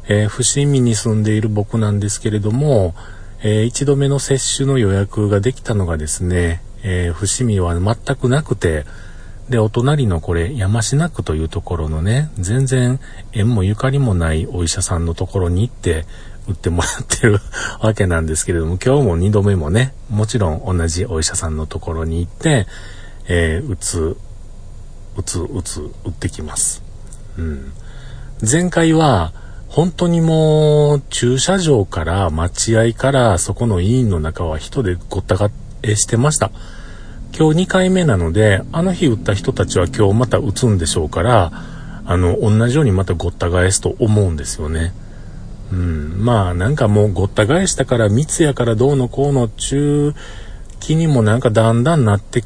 [0.08, 2.94] えー、伏見に住んでいる僕なんですけれども、
[3.42, 8.84] えー、1度目の接種の予約ができたのがですね、えー、伏見は全くなくて、
[9.48, 13.00] で、お隣のこれ、山科区というところのね、全然
[13.32, 16.06] 縁もゆかりもないお医者さんのところに行って
[16.48, 17.40] 打ってもらってる
[17.80, 22.66] わけなんですけれども、今日も2度目もね、もちろん同じお医者さんのところに行って、
[23.28, 24.16] えー、打つ、
[25.16, 26.82] 打つ、打つ、打ってきます。
[27.36, 27.72] うん。
[28.48, 29.32] 前回は、
[29.68, 35.50] 本当にもう、駐車場から待合からそこの委員の中は人でごったが
[35.82, 36.50] してました。
[37.34, 41.50] 今日2回目なので、あの日打った人たちは今日また打つんでしょうから、
[42.04, 44.92] あの、同じようにまたごった返すと思うんですよね。
[45.72, 46.22] うん。
[46.22, 50.14] まあ、なんかもうごった返したから密やからどうのこうの中
[50.78, 52.44] 気にもなんかだんだんなって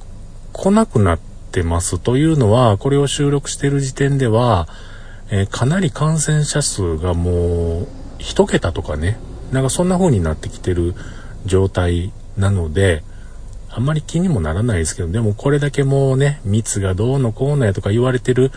[0.53, 1.18] こなくなっ
[1.51, 4.68] てますというのは、これを収録してる時点では、
[5.30, 9.18] えー、かなり感染者数がもう一桁とかね、
[9.51, 10.95] なんかそんな風になってきてる
[11.45, 13.03] 状態なので、
[13.77, 18.51] あんまり気にもならないですけど、でもこれだけもうね、密がどうのこうのやとか言われてる、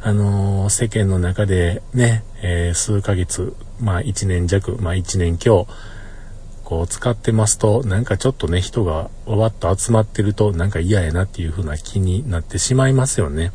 [0.00, 5.66] あのー、世間の中でね、えー、数ヶ月、まあ1年弱、まあ1年強、
[6.62, 13.50] こう使ってますと、なんかちょっとね、人がわわっと集まってると、なんか嫌やなっていう風な気になってしまいますよね。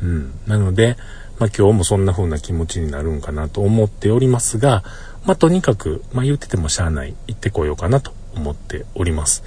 [0.00, 0.32] うん。
[0.46, 0.96] なので、
[1.40, 4.84] まあ今日もそんな風な気持ちになるんかなと思っておりますが、
[5.24, 9.42] まあとにかく、まあ言っててもしゃあない、行ってこようかなと思っております。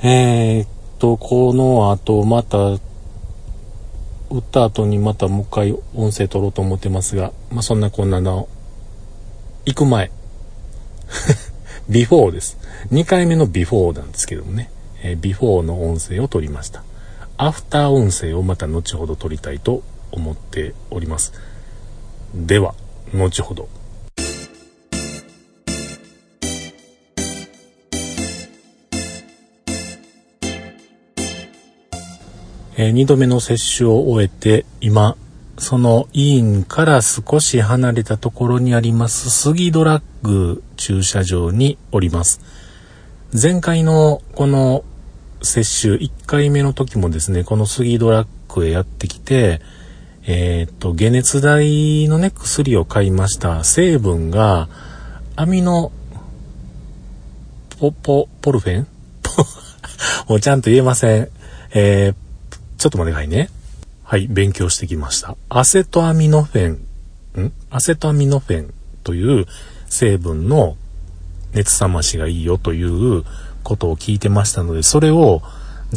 [0.00, 0.68] えー、っ
[1.00, 2.58] と、この後、また、
[4.30, 8.48] 打った後にまたもう一回音声取ろうと思ってますが、まあ、そんなこんなの、
[9.66, 10.12] 行く前。
[11.88, 12.58] ビフォーです。
[12.92, 14.70] 2回目のビフォーなんですけどもね、
[15.02, 16.84] えー、ビフォーの音声を取りました。
[17.36, 19.82] アフター音声をまた後ほど取りたいと
[20.12, 21.32] 思っております。
[22.34, 22.74] では、
[23.12, 23.68] 後ほど。
[32.80, 35.16] えー、2度目の接種を終えて、今、
[35.58, 42.40] その委員から少し離れたところにあります杉ドラッグ駐車場におります。
[43.34, 44.84] 前回のこの
[45.42, 49.60] 接種1回目の時もですね、この杉ドラッグへやってきて、
[50.28, 53.64] えっ、と、解熱剤のね、薬を買いました。
[53.64, 54.68] 成分が、
[55.34, 55.90] アミノ、
[57.80, 58.86] ポ、ポ、ポルフェン？
[60.28, 61.28] もうちゃんと言えません。
[61.74, 62.27] えー
[62.78, 63.50] ちょっと待ってくださいね。
[64.04, 65.36] はい、勉強してきました。
[65.48, 67.52] アセトアミノフェン、ん？
[67.70, 69.46] アセトアミノフェンという
[69.88, 70.76] 成分の
[71.52, 73.24] 熱冷ましがいいよという
[73.64, 75.42] ことを聞いてましたので、それを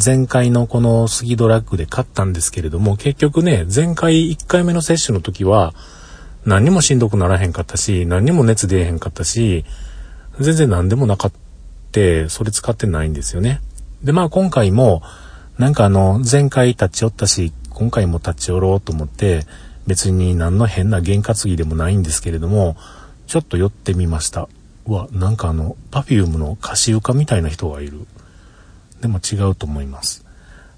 [0.04, 5.74] 前回のこのスギドラッグで買ったんですけれども、結局ね、前回1回目の接種の時は、
[6.44, 9.64] 何にもしんどくならへんかったし、何にも熱出えへんかったし、
[10.40, 11.38] 全然何でもなかった、
[12.30, 13.60] それ使ってないんですよね。
[14.02, 15.02] で、まあ今回も、
[15.58, 19.46] なんかあの、前回立ち寄ったし、今回も立ち寄ろうと思って、
[19.86, 22.76] 別に何の変な験担ぎでもないんですけれども、
[23.26, 24.48] ちょっと寄ってみました。
[24.86, 28.06] うわ、なんかあの、パフュームの歌詞床みたいな人がいる。
[29.00, 30.24] でも違うと思います。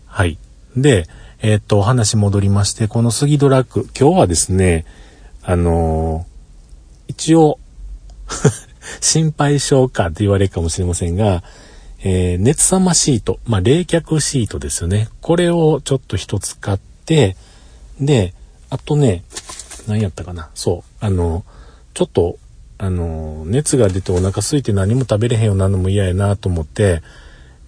[0.07, 0.39] はい。
[0.77, 1.07] で、
[1.41, 4.87] えー、っと、お話戻りまして、この杉ドラッグ、今日はですね、
[5.43, 7.59] あのー、一応
[9.01, 11.43] 心配性かって言われるかもしれませんが、
[12.07, 15.09] えー、熱さまシート、まあ、冷却シートですよね。
[15.23, 17.35] これをちょっと一つ買って、
[17.99, 18.35] で、
[18.69, 19.25] あとね、
[19.89, 20.51] 何やったかな。
[20.55, 21.05] そう。
[21.05, 21.45] あの、
[21.95, 22.37] ちょっと、
[22.77, 27.03] あの、熱が出てお腹空いて何も食べれへんようなのも嫌やなと思って、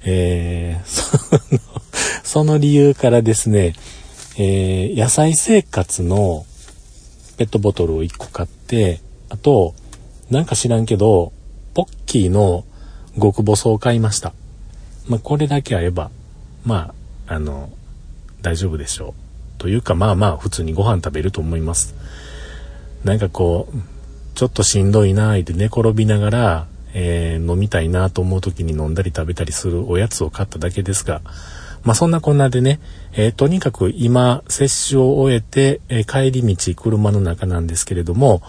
[0.05, 1.61] えー、 その、
[2.23, 3.73] その理由からですね、
[4.37, 6.45] えー、野菜生活の
[7.39, 9.75] ペットボトルを1個買って、あと、
[10.29, 11.33] なんか知らんけど、
[11.73, 12.67] ポッキーの
[13.21, 14.33] 極細を買いました。
[15.09, 16.11] まあ、これだけあれば、
[16.65, 16.95] ま
[17.29, 17.71] あ、あの、
[18.43, 19.15] 大丈夫でしょ
[19.59, 19.61] う。
[19.61, 21.95] というか、まあまあ、普通にご飯食べると思います。
[23.05, 23.79] なんかこう、
[24.35, 31.21] ちょっとしんどいなーって寝転びながら、えー、飲みたいなと思う時に飲んだり食べたりするおやつを買っただけですが、
[31.85, 32.81] まあそんなこんなでね、
[33.13, 38.43] えー、とにかく今、接種を終えて、えー、帰り道、車の中なんですけれども、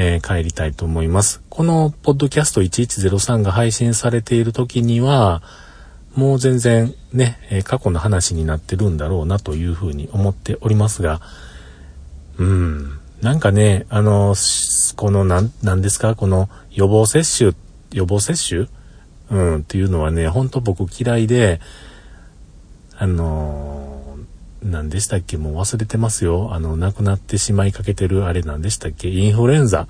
[0.00, 1.42] えー、帰りたいと思います。
[1.50, 5.42] このポッドキャスト1103が配信されている時には、
[6.14, 11.20] もう全然ね、え過去の話になってるんだろうなというふうに思っておりますが、
[12.38, 14.36] うん、なんかね、あの、
[14.94, 17.52] このなん、なんですか、この予防接種、
[17.92, 18.68] 予防接種？
[19.30, 21.60] うん、っていうのはね、ほんと僕嫌いで、
[22.96, 23.87] あのー、
[24.62, 25.36] 何でしたっけ？
[25.36, 26.52] もう忘れてますよ。
[26.52, 29.08] あの、亡くなってしまいかけてるあれ何でしたっけ？
[29.08, 29.86] インフルエンザ。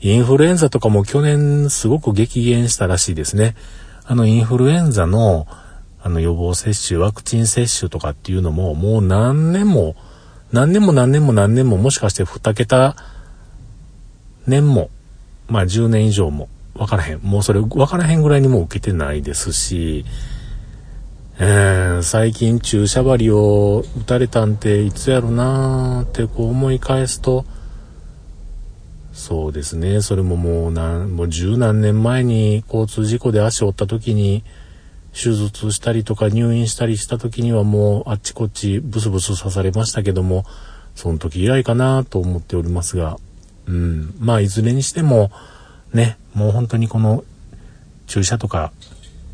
[0.00, 3.54] インフルエンザとかも去年すごく激減したらしいですね。
[4.04, 5.46] あの、インフルエンザの、
[6.02, 9.94] あの、予防接種、ワクチン接種とかっていうのも、もう何年も、
[10.52, 12.96] 何年も何年も何年も、もしかして2桁
[14.46, 14.90] 年も、
[15.48, 17.18] まあ10年以上も、わからへん。
[17.18, 20.06] もうそれわからへんぐらいにも受けてないですし、
[21.42, 27.46] えー、最近注射針を打たれたんていつやろなーってこう思い返すと、
[29.14, 30.02] そうですね。
[30.02, 34.44] それももう何、もう十何年前に交通事故で足を折った時に、
[35.14, 40.44] 手術したりとか入院したりした時にはもうあっちこっちブスブス刺されましたけども、
[40.94, 43.16] その時以来かなと思っておりますが、
[43.64, 44.14] うん。
[44.18, 45.30] まあいずれにしても、
[45.94, 47.24] ね、もう本当にこの
[48.06, 48.72] 注射とか、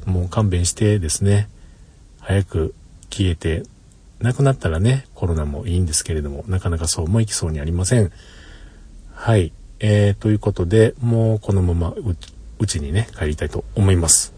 [0.04, 1.48] もう勘弁してですね、
[2.26, 2.74] 早く
[3.08, 3.62] 消えて、
[4.20, 8.10] なくなったらね、コロナもいいんですけれども、なかなかそうもいきそうにありません。
[9.14, 9.52] はい。
[9.78, 11.94] えー、ということで、もうこのまま
[12.58, 14.32] うちにね、帰りたいと思います。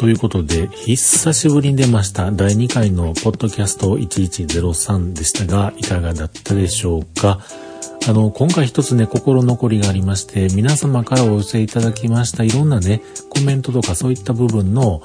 [0.00, 7.38] ということで、久しぶりに出ました第2回のポッドキャスト1103でしたが、いかがだったでしょうか？
[8.08, 15.02] あの、今回一つね、心残りがありまして、皆様からお寄せいただきましたいろんなね、コメントとかそういった部分の、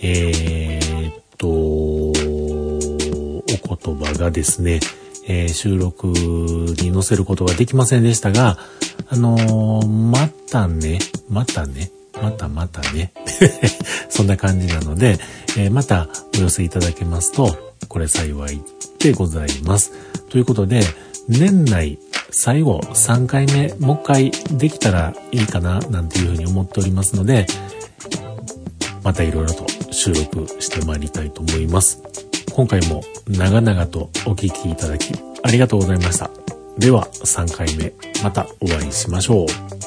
[0.00, 2.14] えー、っと、お
[3.76, 4.80] 言葉がですね、
[5.28, 8.56] えー、収録に載せることができませんでしたが、
[9.10, 11.90] あのー、またね、またね、
[12.22, 13.12] またまたね。
[14.08, 15.18] そんな感じなので、
[15.58, 16.08] えー、また
[16.38, 18.62] お寄せいただけますと、これ幸い
[19.00, 19.90] でございます。
[20.30, 20.82] ということで、
[21.28, 21.98] 年内
[22.30, 27.46] 最後3回目、もう一回できたらいいかな、なんていうふうに思っておりますので、
[29.02, 32.00] またいろいろと収録してまいりたいと思います。
[32.52, 35.12] 今回も長々とお聴きいただき
[35.42, 36.30] ありがとうございました。
[36.78, 37.92] では3回目、
[38.22, 39.81] またお会いしましょう。